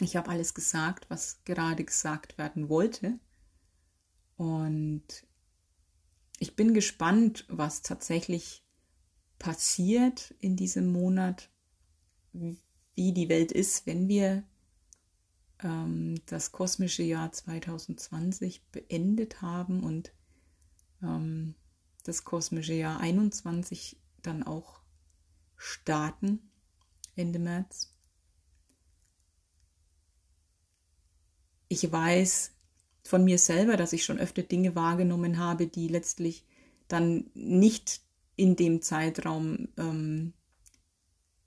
ich 0.00 0.16
habe 0.16 0.30
alles 0.30 0.54
gesagt, 0.54 1.10
was 1.10 1.42
gerade 1.44 1.84
gesagt 1.84 2.38
werden 2.38 2.68
wollte. 2.68 3.18
Und 4.38 5.27
ich 6.38 6.56
bin 6.56 6.74
gespannt, 6.74 7.44
was 7.48 7.82
tatsächlich 7.82 8.64
passiert 9.38 10.34
in 10.40 10.56
diesem 10.56 10.90
Monat, 10.92 11.50
wie 12.32 13.12
die 13.12 13.28
Welt 13.28 13.52
ist, 13.52 13.86
wenn 13.86 14.08
wir 14.08 14.44
ähm, 15.62 16.20
das 16.26 16.52
kosmische 16.52 17.02
Jahr 17.02 17.32
2020 17.32 18.66
beendet 18.70 19.42
haben 19.42 19.82
und 19.82 20.12
ähm, 21.02 21.54
das 22.04 22.24
kosmische 22.24 22.74
Jahr 22.74 23.00
21 23.00 24.00
dann 24.22 24.42
auch 24.42 24.80
starten 25.56 26.50
Ende 27.16 27.38
März. 27.38 27.94
Ich 31.68 31.90
weiß, 31.90 32.52
von 33.08 33.24
mir 33.24 33.38
selber, 33.38 33.78
dass 33.78 33.94
ich 33.94 34.04
schon 34.04 34.18
öfter 34.18 34.42
Dinge 34.42 34.74
wahrgenommen 34.74 35.38
habe, 35.38 35.66
die 35.66 35.88
letztlich 35.88 36.44
dann 36.88 37.30
nicht 37.32 38.02
in 38.36 38.54
dem 38.54 38.82
Zeitraum 38.82 39.68
ähm, 39.78 40.34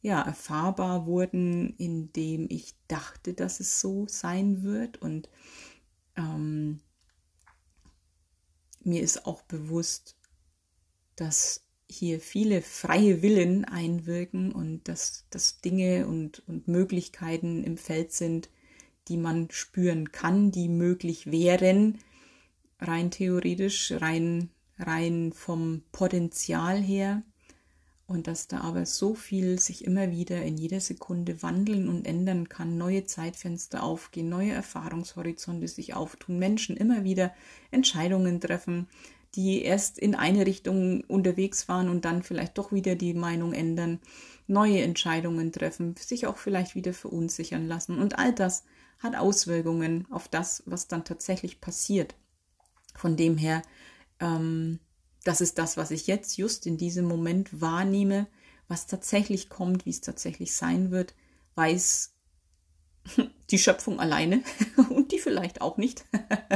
ja, 0.02 0.20
erfahrbar 0.24 1.06
wurden, 1.06 1.76
in 1.78 2.12
dem 2.14 2.48
ich 2.50 2.74
dachte, 2.88 3.36
dass 3.36 3.60
es 3.60 3.80
so 3.80 4.08
sein 4.08 4.64
wird. 4.64 5.00
Und 5.04 5.30
ähm, 6.18 6.80
mir 8.84 9.04
ist 9.04 9.28
auch 9.28 9.44
bewusst, 9.44 10.16
dass 11.16 11.68
hier 11.88 12.20
viele 12.20 12.64
freie 12.64 13.22
Willen 13.22 13.66
einwirken 13.66 14.52
und 14.52 14.88
dass, 14.88 15.26
dass 15.30 15.62
Dinge 15.62 16.08
und, 16.08 16.42
und 16.48 16.68
Möglichkeiten 16.68 17.64
im 17.64 17.78
Feld 17.78 18.14
sind, 18.14 18.50
die 19.08 19.18
man 19.18 19.50
spüren 19.52 20.12
kann, 20.12 20.52
die 20.52 20.70
möglich 20.70 21.32
wären, 21.32 22.00
rein 22.80 23.12
theoretisch, 23.12 23.94
rein, 23.98 24.50
rein 24.78 25.34
vom 25.34 25.84
Potenzial 25.92 26.82
her. 26.82 27.24
Und 28.08 28.28
dass 28.28 28.50
da 28.50 28.60
aber 28.62 28.86
so 28.86 29.16
viel 29.16 29.58
sich 29.58 29.86
immer 29.86 30.12
wieder 30.12 30.42
in 30.42 30.58
jeder 30.58 30.82
Sekunde 30.82 31.42
wandeln 31.44 31.88
und 31.88 32.06
ändern 32.06 32.50
kann, 32.50 32.78
neue 32.78 33.06
Zeitfenster 33.06 33.84
aufgehen, 33.84 34.28
neue 34.28 34.52
Erfahrungshorizonte 34.52 35.70
sich 35.70 35.94
auftun, 35.94 36.38
Menschen 36.38 36.76
immer 36.76 37.06
wieder 37.06 37.34
Entscheidungen 37.72 38.42
treffen, 38.42 38.88
die 39.36 39.62
erst 39.62 39.98
in 39.98 40.14
eine 40.14 40.46
Richtung 40.46 41.06
unterwegs 41.06 41.70
waren 41.70 41.88
und 41.88 42.04
dann 42.04 42.22
vielleicht 42.22 42.58
doch 42.58 42.74
wieder 42.74 42.96
die 42.96 43.14
Meinung 43.14 43.54
ändern, 43.54 44.00
neue 44.46 44.82
Entscheidungen 44.82 45.54
treffen, 45.54 45.96
sich 45.98 46.28
auch 46.28 46.38
vielleicht 46.38 46.76
wieder 46.76 46.94
verunsichern 46.94 47.66
lassen. 47.66 47.98
Und 47.98 48.20
all 48.20 48.34
das 48.34 48.66
hat 49.02 49.16
Auswirkungen 49.16 50.08
auf 50.12 50.28
das, 50.28 50.64
was 50.66 50.88
dann 50.88 51.04
tatsächlich 51.04 51.60
passiert. 51.60 52.16
Von 52.96 53.18
dem 53.18 53.38
her, 53.38 53.62
ähm, 54.20 54.80
das 55.24 55.42
ist 55.42 55.58
das, 55.58 55.78
was 55.78 55.92
ich 55.92 56.08
jetzt 56.08 56.38
just 56.38 56.66
in 56.68 56.78
diesem 56.78 57.06
Moment 57.06 57.62
wahrnehme, 57.62 58.28
was 58.68 58.88
tatsächlich 58.88 59.50
kommt, 59.50 59.86
wie 59.86 59.90
es 59.90 60.02
tatsächlich 60.02 60.56
sein 60.56 60.92
wird, 60.92 61.16
weiß 61.56 62.14
die 63.50 63.60
Schöpfung 63.60 64.00
alleine 64.00 64.44
und 64.90 65.12
die 65.12 65.20
vielleicht 65.20 65.62
auch 65.62 65.78
nicht. 65.78 66.06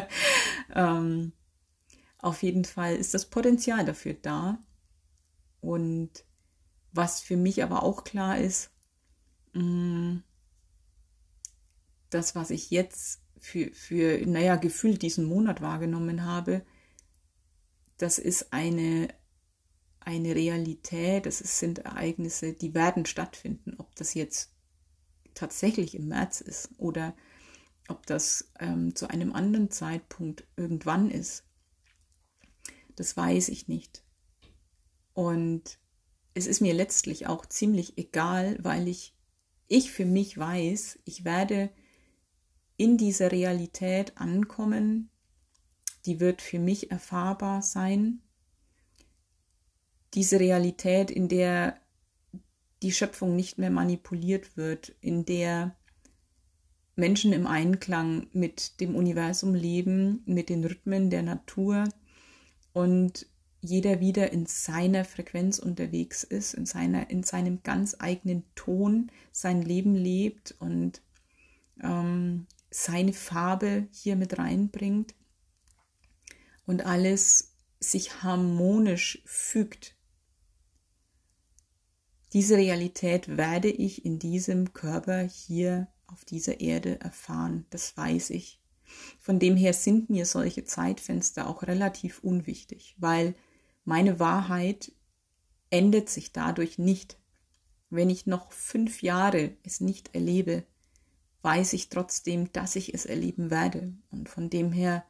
ähm, 0.74 1.34
auf 2.20 2.44
jeden 2.44 2.66
Fall 2.66 2.96
ist 2.96 3.14
das 3.14 3.26
Potenzial 3.26 3.86
dafür 3.86 4.14
da. 4.14 4.60
Und 5.62 6.26
was 6.92 7.22
für 7.22 7.38
mich 7.38 7.64
aber 7.64 7.84
auch 7.84 8.04
klar 8.04 8.38
ist, 8.38 8.72
mh, 9.54 9.64
mm, 9.64 10.24
das, 12.16 12.34
was 12.34 12.50
ich 12.50 12.72
jetzt 12.72 13.22
für, 13.38 13.72
für, 13.74 14.26
naja, 14.26 14.56
gefühlt 14.56 15.02
diesen 15.02 15.26
Monat 15.26 15.62
wahrgenommen 15.62 16.26
habe, 16.26 16.66
das 17.98 18.20
ist 18.20 18.54
eine, 18.54 19.10
eine 20.00 20.34
Realität, 20.34 21.26
das 21.26 21.40
sind 21.40 21.80
Ereignisse, 21.80 22.54
die 22.54 22.74
werden 22.74 23.06
stattfinden. 23.06 23.76
Ob 23.78 23.94
das 23.96 24.14
jetzt 24.14 24.52
tatsächlich 25.34 25.96
im 25.96 26.08
März 26.08 26.42
ist 26.42 26.70
oder 26.78 27.16
ob 27.90 28.06
das 28.06 28.52
ähm, 28.60 28.96
zu 28.96 29.10
einem 29.10 29.34
anderen 29.34 29.70
Zeitpunkt 29.70 30.48
irgendwann 30.56 31.12
ist, 31.12 31.44
das 32.96 33.16
weiß 33.16 33.50
ich 33.50 33.68
nicht. 33.68 34.04
Und 35.14 35.80
es 36.34 36.48
ist 36.48 36.62
mir 36.62 36.74
letztlich 36.74 37.28
auch 37.28 37.46
ziemlich 37.46 37.98
egal, 37.98 38.58
weil 38.62 38.88
ich, 38.88 39.16
ich 39.68 39.92
für 39.92 40.06
mich 40.06 40.38
weiß, 40.38 41.00
ich 41.04 41.26
werde 41.26 41.72
in 42.78 42.98
dieser 42.98 43.32
Realität 43.32 44.18
ankommen, 44.18 45.10
die 46.06 46.20
wird 46.20 46.42
für 46.42 46.60
mich 46.60 46.92
erfahrbar 46.92 47.62
sein. 47.62 48.22
diese 50.14 50.40
Realität, 50.40 51.12
in 51.12 51.28
der 51.28 51.78
die 52.82 52.94
Schöpfung 52.94 53.36
nicht 53.36 53.58
mehr 53.58 53.70
manipuliert 53.70 54.56
wird, 54.56 54.96
in 55.02 55.26
der 55.26 55.76
Menschen 56.96 57.34
im 57.34 57.48
Einklang 57.48 58.28
mit 58.32 58.80
dem 58.80 58.96
Universum 58.96 59.54
leben, 59.54 60.24
mit 60.26 60.50
den 60.50 60.64
Rhythmen 60.64 61.10
der 61.10 61.24
Natur 61.24 61.84
und 62.72 63.28
jeder 63.62 64.00
wieder 64.00 64.32
in 64.32 64.46
seiner 64.46 65.04
Frequenz 65.04 65.60
unterwegs 65.60 66.24
ist, 66.24 66.54
in, 66.54 66.66
seiner, 66.66 67.10
in 67.10 67.24
seinem 67.24 67.64
ganz 67.64 67.96
eigenen 68.00 68.44
Ton 68.56 69.12
sein 69.32 69.62
Leben 69.62 69.96
lebt 69.96 70.56
und 70.60 71.02
ähm, 71.84 72.48
seine 72.76 73.14
Farbe 73.14 73.88
hier 73.92 74.18
mit 74.18 74.38
reinbringt 74.38 75.16
und 76.66 76.86
alles 76.86 77.54
sich 77.80 78.22
harmonisch 78.22 79.22
fügt. 79.26 79.96
Diese 82.34 82.58
Realität 82.58 83.38
werde 83.38 83.70
ich 83.70 84.04
in 84.04 84.20
diesem 84.20 84.74
Körper 84.74 85.22
hier 85.22 85.88
auf 86.08 86.26
dieser 86.26 86.60
Erde 86.60 87.00
erfahren, 87.00 87.66
das 87.70 87.96
weiß 87.96 88.32
ich. 88.32 88.62
Von 89.22 89.40
dem 89.40 89.56
her 89.56 89.72
sind 89.72 90.10
mir 90.10 90.26
solche 90.26 90.66
Zeitfenster 90.66 91.48
auch 91.48 91.64
relativ 91.64 92.20
unwichtig, 92.20 92.96
weil 92.98 93.36
meine 93.86 94.20
Wahrheit 94.20 94.92
ändert 95.70 96.10
sich 96.10 96.34
dadurch 96.34 96.78
nicht. 96.78 97.18
Wenn 97.90 98.10
ich 98.10 98.26
noch 98.26 98.52
fünf 98.52 99.02
Jahre 99.02 99.56
es 99.64 99.80
nicht 99.80 100.14
erlebe, 100.14 100.66
weiß 101.46 101.74
ich 101.74 101.90
trotzdem, 101.90 102.52
dass 102.52 102.76
ich 102.76 102.94
es 102.94 103.06
erleben 103.06 103.52
werde. 103.52 103.94
Und 104.10 104.28
von 104.28 104.50
dem 104.50 104.72
her 104.72 105.06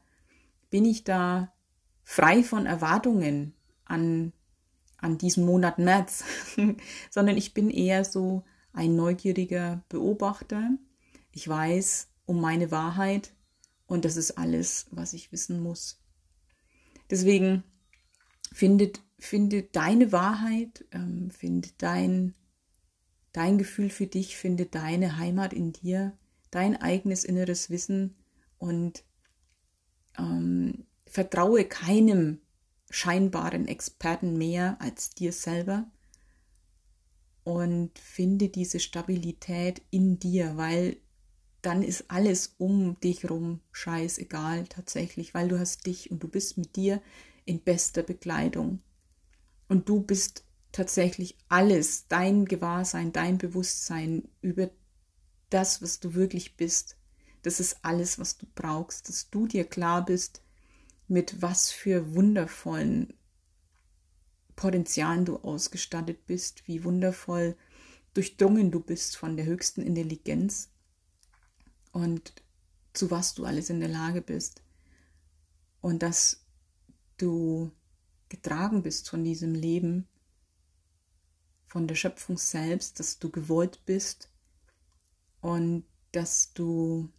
bin 0.70 0.84
ich 0.84 1.06
da 1.06 1.54
frei 2.04 2.44
von 2.44 2.66
Erwartungen 2.66 3.56
an, 3.86 4.34
an 4.98 5.18
diesen 5.18 5.46
Monat 5.46 5.80
März, 5.80 6.26
sondern 7.10 7.38
ich 7.38 7.54
bin 7.54 7.70
eher 7.70 8.04
so 8.04 8.44
ein 8.74 8.98
neugieriger 8.98 9.84
Beobachter. 9.88 10.72
Ich 11.32 11.48
weiß 11.48 12.10
um 12.26 12.42
meine 12.42 12.70
Wahrheit 12.70 13.34
und 13.88 14.04
das 14.04 14.18
ist 14.18 14.38
alles, 14.38 14.88
was 14.92 15.14
ich 15.14 15.32
wissen 15.32 15.64
muss. 15.64 16.02
Deswegen 17.10 17.64
findet, 18.52 19.02
finde 19.20 19.64
deine 19.64 20.12
Wahrheit, 20.12 20.86
ähm, 20.92 21.32
finde 21.32 21.70
dein, 21.78 22.36
dein 23.32 23.58
Gefühl 23.58 23.90
für 23.90 24.08
dich, 24.08 24.36
finde 24.36 24.66
deine 24.66 25.18
Heimat 25.18 25.54
in 25.54 25.72
dir, 25.72 26.18
dein 26.52 26.76
eigenes 26.76 27.24
inneres 27.24 27.70
Wissen 27.70 28.16
und 28.58 29.04
ähm, 30.18 30.86
vertraue 31.06 31.66
keinem 31.66 32.40
scheinbaren 32.90 33.68
Experten 33.68 34.38
mehr 34.38 34.78
als 34.80 35.10
dir 35.10 35.34
selber 35.34 35.86
und 37.44 37.98
finde 38.00 38.50
diese 38.50 38.80
Stabilität 38.80 39.82
in 39.92 40.20
dir, 40.20 40.58
weil 40.58 40.98
dann 41.62 41.82
ist 41.84 42.06
alles 42.10 42.56
um 42.58 43.00
dich 43.00 43.30
rum 43.30 43.60
scheißegal 43.72 44.66
tatsächlich, 44.68 45.34
weil 45.34 45.48
du 45.48 45.60
hast 45.60 45.86
dich 45.86 46.12
und 46.12 46.22
du 46.22 46.28
bist 46.28 46.58
mit 46.58 46.76
dir 46.76 47.02
in 47.46 47.60
bester 47.60 48.04
Bekleidung. 48.04 48.80
Und 49.68 49.90
du 49.90 50.02
bist 50.02 50.44
tatsächlich 50.72 51.38
alles, 51.48 52.08
dein 52.08 52.46
Gewahrsein, 52.46 53.14
dein 53.14 53.38
Bewusstsein 53.38 54.28
über 54.42 54.70
das, 55.50 55.82
was 55.82 56.00
du 56.00 56.14
wirklich 56.14 56.56
bist. 56.58 56.98
Das 57.42 57.60
ist 57.60 57.78
alles, 57.84 58.20
was 58.20 58.38
du 58.38 58.46
brauchst, 58.56 59.10
dass 59.10 59.30
du 59.30 59.48
dir 59.48 59.66
klar 59.66 60.04
bist, 60.04 60.42
mit 61.08 61.42
was 61.42 61.72
für 61.72 62.16
wundervollen 62.16 63.14
Potenzialen 64.56 65.26
du 65.26 65.38
ausgestattet 65.38 66.26
bist, 66.26 66.68
wie 66.68 66.84
wundervoll 66.84 67.56
durchdrungen 68.14 68.72
du 68.72 68.80
bist 68.80 69.18
von 69.18 69.36
der 69.36 69.46
höchsten 69.46 69.82
Intelligenz 69.82 70.70
und 71.92 72.34
zu 72.94 73.12
was 73.12 73.34
du 73.34 73.46
alles 73.46 73.70
in 73.70 73.82
der 73.82 73.90
Lage 73.90 74.22
bist. 74.22 74.64
Und 75.82 76.02
dass 76.02 76.46
du 77.18 77.72
getragen 78.30 78.82
bist 78.82 79.10
von 79.10 79.24
diesem 79.24 79.54
Leben, 79.54 80.08
von 81.68 81.88
der 81.88 81.96
Schöpfung 81.96 82.38
selbst, 82.38 83.00
dass 83.00 83.20
du 83.20 83.30
gewollt 83.30 83.86
bist 83.86 84.30
und 85.46 85.84
dass 86.12 86.54
du 86.54 87.14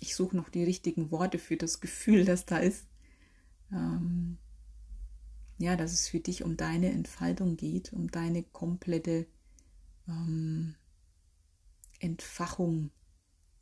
ich 0.00 0.16
suche 0.16 0.36
noch 0.36 0.48
die 0.48 0.64
richtigen 0.64 1.12
Worte 1.12 1.38
für 1.38 1.56
das 1.56 1.80
Gefühl, 1.80 2.24
das 2.24 2.44
da 2.44 2.58
ist. 2.58 2.88
Ähm, 3.70 4.38
ja, 5.58 5.76
dass 5.76 5.92
es 5.92 6.08
für 6.08 6.18
dich 6.18 6.42
um 6.42 6.56
deine 6.56 6.90
Entfaltung 6.90 7.56
geht, 7.56 7.92
um 7.92 8.10
deine 8.10 8.42
komplette 8.42 9.28
ähm, 10.08 10.74
Entfachung 12.00 12.90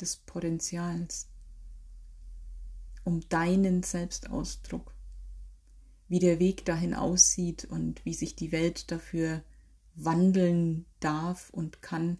des 0.00 0.16
Potenzials, 0.16 1.28
um 3.04 3.20
deinen 3.28 3.82
Selbstausdruck, 3.82 4.94
wie 6.08 6.18
der 6.18 6.38
Weg 6.38 6.64
dahin 6.64 6.94
aussieht 6.94 7.64
und 7.64 8.04
wie 8.04 8.14
sich 8.14 8.36
die 8.36 8.52
Welt 8.52 8.90
dafür 8.90 9.42
wandeln 9.94 10.84
darf 11.00 11.50
und 11.50 11.82
kann, 11.82 12.18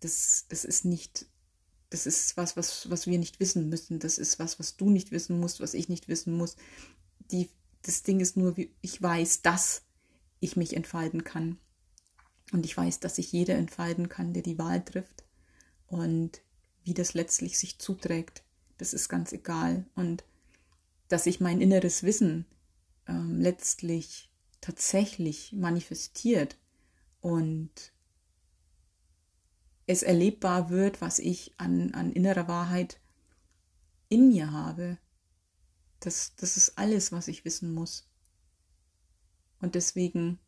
das, 0.00 0.46
das 0.48 0.64
ist 0.64 0.84
nicht, 0.84 1.26
das 1.90 2.06
ist 2.06 2.36
was, 2.36 2.56
was, 2.56 2.90
was 2.90 3.06
wir 3.06 3.18
nicht 3.18 3.40
wissen 3.40 3.68
müssen, 3.68 3.98
das 3.98 4.18
ist 4.18 4.38
was, 4.38 4.58
was 4.58 4.76
du 4.76 4.90
nicht 4.90 5.12
wissen 5.12 5.38
musst, 5.40 5.60
was 5.60 5.74
ich 5.74 5.88
nicht 5.88 6.08
wissen 6.08 6.36
muss. 6.36 6.56
Die, 7.30 7.48
das 7.82 8.02
Ding 8.02 8.20
ist 8.20 8.36
nur, 8.36 8.54
ich 8.80 9.00
weiß, 9.02 9.42
dass 9.42 9.82
ich 10.40 10.56
mich 10.56 10.76
entfalten 10.76 11.24
kann. 11.24 11.58
Und 12.52 12.66
ich 12.66 12.76
weiß, 12.76 13.00
dass 13.00 13.16
sich 13.16 13.32
jeder 13.32 13.54
entfalten 13.54 14.08
kann, 14.08 14.34
der 14.34 14.42
die 14.42 14.58
Wahl 14.58 14.84
trifft. 14.84 15.24
Und 15.86 16.42
wie 16.84 16.94
das 16.94 17.14
letztlich 17.14 17.58
sich 17.58 17.78
zuträgt, 17.78 18.42
das 18.76 18.92
ist 18.92 19.08
ganz 19.08 19.32
egal. 19.32 19.86
Und 19.94 20.24
dass 21.08 21.24
sich 21.24 21.40
mein 21.40 21.60
inneres 21.60 22.02
Wissen 22.02 22.44
ähm, 23.06 23.40
letztlich 23.40 24.30
tatsächlich 24.60 25.52
manifestiert 25.52 26.58
und 27.20 27.92
es 29.86 30.02
erlebbar 30.02 30.70
wird, 30.70 31.00
was 31.00 31.18
ich 31.18 31.54
an, 31.58 31.92
an 31.94 32.12
innerer 32.12 32.48
Wahrheit 32.48 33.00
in 34.08 34.28
mir 34.28 34.52
habe. 34.52 34.98
Das, 36.00 36.34
das 36.36 36.56
ist 36.56 36.78
alles, 36.78 37.12
was 37.12 37.28
ich 37.28 37.44
wissen 37.44 37.72
muss. 37.74 38.08
Und 39.60 39.74
deswegen 39.74 40.38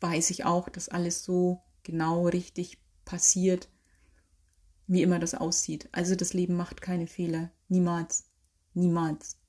weiß 0.00 0.30
ich 0.30 0.44
auch, 0.44 0.68
dass 0.68 0.88
alles 0.88 1.24
so 1.24 1.62
genau 1.82 2.28
richtig 2.28 2.78
passiert, 3.04 3.68
wie 4.86 5.02
immer 5.02 5.18
das 5.18 5.34
aussieht. 5.34 5.88
Also 5.92 6.14
das 6.14 6.32
Leben 6.32 6.54
macht 6.56 6.80
keine 6.80 7.06
Fehler. 7.06 7.50
Niemals. 7.68 8.30
Niemals. 8.74 9.39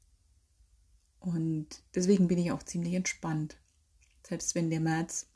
Und 1.22 1.68
deswegen 1.94 2.28
bin 2.28 2.40
ich 2.40 2.52
auch 2.52 2.64
ziemlich 2.64 2.96
entspannt. 2.96 3.58
Selbst 4.24 4.56
wenn 4.56 4.70
der 4.70 4.80
März 4.80 5.28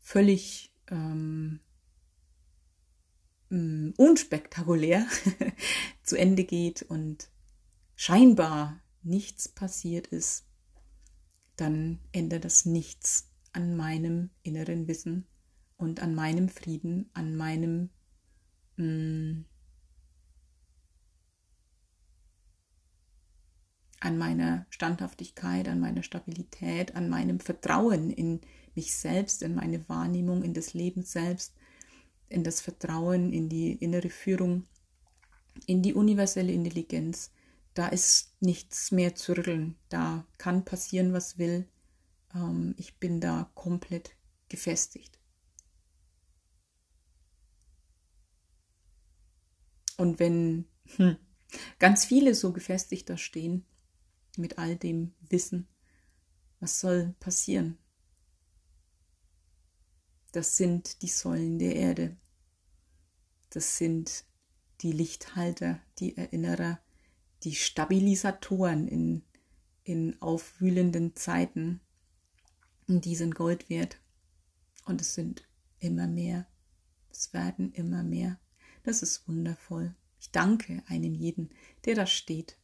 völlig 0.00 0.74
ähm, 0.88 1.60
mm, 3.48 3.90
unspektakulär 3.96 5.06
zu 6.02 6.16
Ende 6.16 6.44
geht 6.44 6.82
und 6.82 7.30
scheinbar 7.94 8.80
nichts 9.02 9.48
passiert 9.48 10.08
ist, 10.08 10.46
dann 11.54 12.00
ändert 12.10 12.44
das 12.44 12.64
nichts 12.64 13.30
an 13.52 13.76
meinem 13.76 14.30
inneren 14.42 14.88
Wissen 14.88 15.26
und 15.76 16.00
an 16.00 16.14
meinem 16.14 16.48
Frieden, 16.48 17.08
an 17.12 17.36
meinem 17.36 17.90
mh, 18.76 19.44
an 24.00 24.16
meiner 24.16 24.66
Standhaftigkeit, 24.70 25.68
an 25.68 25.78
meiner 25.78 26.02
Stabilität, 26.02 26.96
an 26.96 27.08
meinem 27.08 27.38
Vertrauen 27.38 28.10
in 28.10 28.40
mich 28.74 28.96
selbst, 28.96 29.42
in 29.42 29.54
meine 29.54 29.86
Wahrnehmung, 29.88 30.42
in 30.42 30.54
das 30.54 30.72
Leben 30.72 31.02
selbst, 31.02 31.54
in 32.28 32.42
das 32.42 32.60
Vertrauen, 32.60 33.32
in 33.32 33.48
die 33.48 33.72
innere 33.72 34.08
Führung, 34.08 34.66
in 35.66 35.82
die 35.82 35.94
universelle 35.94 36.52
Intelligenz. 36.52 37.30
Da 37.74 37.88
ist 37.88 38.34
nichts 38.40 38.90
mehr 38.90 39.14
zu 39.14 39.36
rütteln. 39.36 39.76
Da 39.90 40.24
kann 40.38 40.64
passieren, 40.64 41.12
was 41.12 41.38
will. 41.38 41.68
Ähm, 42.34 42.74
ich 42.78 42.98
bin 42.98 43.20
da 43.20 43.50
komplett 43.54 44.16
gefestigt. 44.48 45.18
Und 49.98 50.18
wenn 50.18 50.64
hm, 50.96 51.16
ganz 51.78 52.06
viele 52.06 52.34
so 52.34 52.52
gefestigt 52.52 53.10
da 53.10 53.18
stehen, 53.18 53.66
mit 54.40 54.58
all 54.58 54.76
dem 54.76 55.12
Wissen, 55.28 55.68
was 56.60 56.80
soll 56.80 57.14
passieren? 57.20 57.78
Das 60.32 60.56
sind 60.56 61.02
die 61.02 61.08
Säulen 61.08 61.58
der 61.58 61.74
Erde. 61.76 62.16
Das 63.50 63.78
sind 63.78 64.24
die 64.80 64.92
Lichthalter, 64.92 65.80
die 65.98 66.16
Erinnerer, 66.16 66.80
die 67.42 67.54
Stabilisatoren 67.54 68.86
in, 68.86 69.22
in 69.82 70.20
aufwühlenden 70.22 71.16
Zeiten. 71.16 71.80
Und 72.86 73.04
die 73.04 73.16
sind 73.16 73.34
Gold 73.34 73.68
wert. 73.70 74.00
Und 74.84 75.00
es 75.00 75.14
sind 75.14 75.48
immer 75.78 76.06
mehr. 76.06 76.46
Es 77.10 77.32
werden 77.32 77.72
immer 77.72 78.02
mehr. 78.02 78.38
Das 78.84 79.02
ist 79.02 79.26
wundervoll. 79.26 79.94
Ich 80.20 80.30
danke 80.30 80.82
einem 80.86 81.14
jeden, 81.14 81.50
der 81.84 81.94
da 81.94 82.06
steht, 82.06 82.56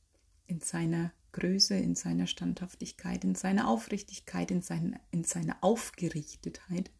in 0.46 0.60
seiner 0.60 1.12
Größe, 1.36 1.76
in 1.76 1.94
seiner 1.94 2.26
Standhaftigkeit, 2.26 3.22
in 3.22 3.34
seiner 3.34 3.68
Aufrichtigkeit, 3.68 4.50
in, 4.50 4.62
sein, 4.62 4.98
in 5.10 5.24
seiner 5.24 5.62
Aufgerichtetheit. 5.62 6.90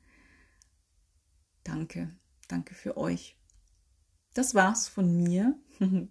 Danke, 1.65 2.15
danke 2.47 2.75
für 2.75 2.99
euch. 2.99 3.39
Das 4.35 4.55
war's 4.55 4.89
von 4.89 5.17
mir 5.17 5.59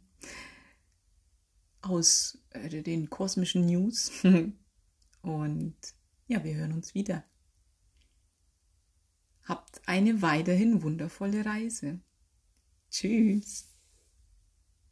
aus 1.81 2.39
äh, 2.49 2.81
den 2.81 3.11
kosmischen 3.11 3.67
News. 3.67 4.11
Und 5.21 5.75
ja, 6.27 6.43
wir 6.43 6.55
hören 6.55 6.73
uns 6.73 6.95
wieder. 6.95 7.23
Habt 9.43 9.87
eine 9.87 10.23
weiterhin 10.23 10.81
wundervolle 10.81 11.45
Reise. 11.45 11.99
Tschüss. 12.89 13.74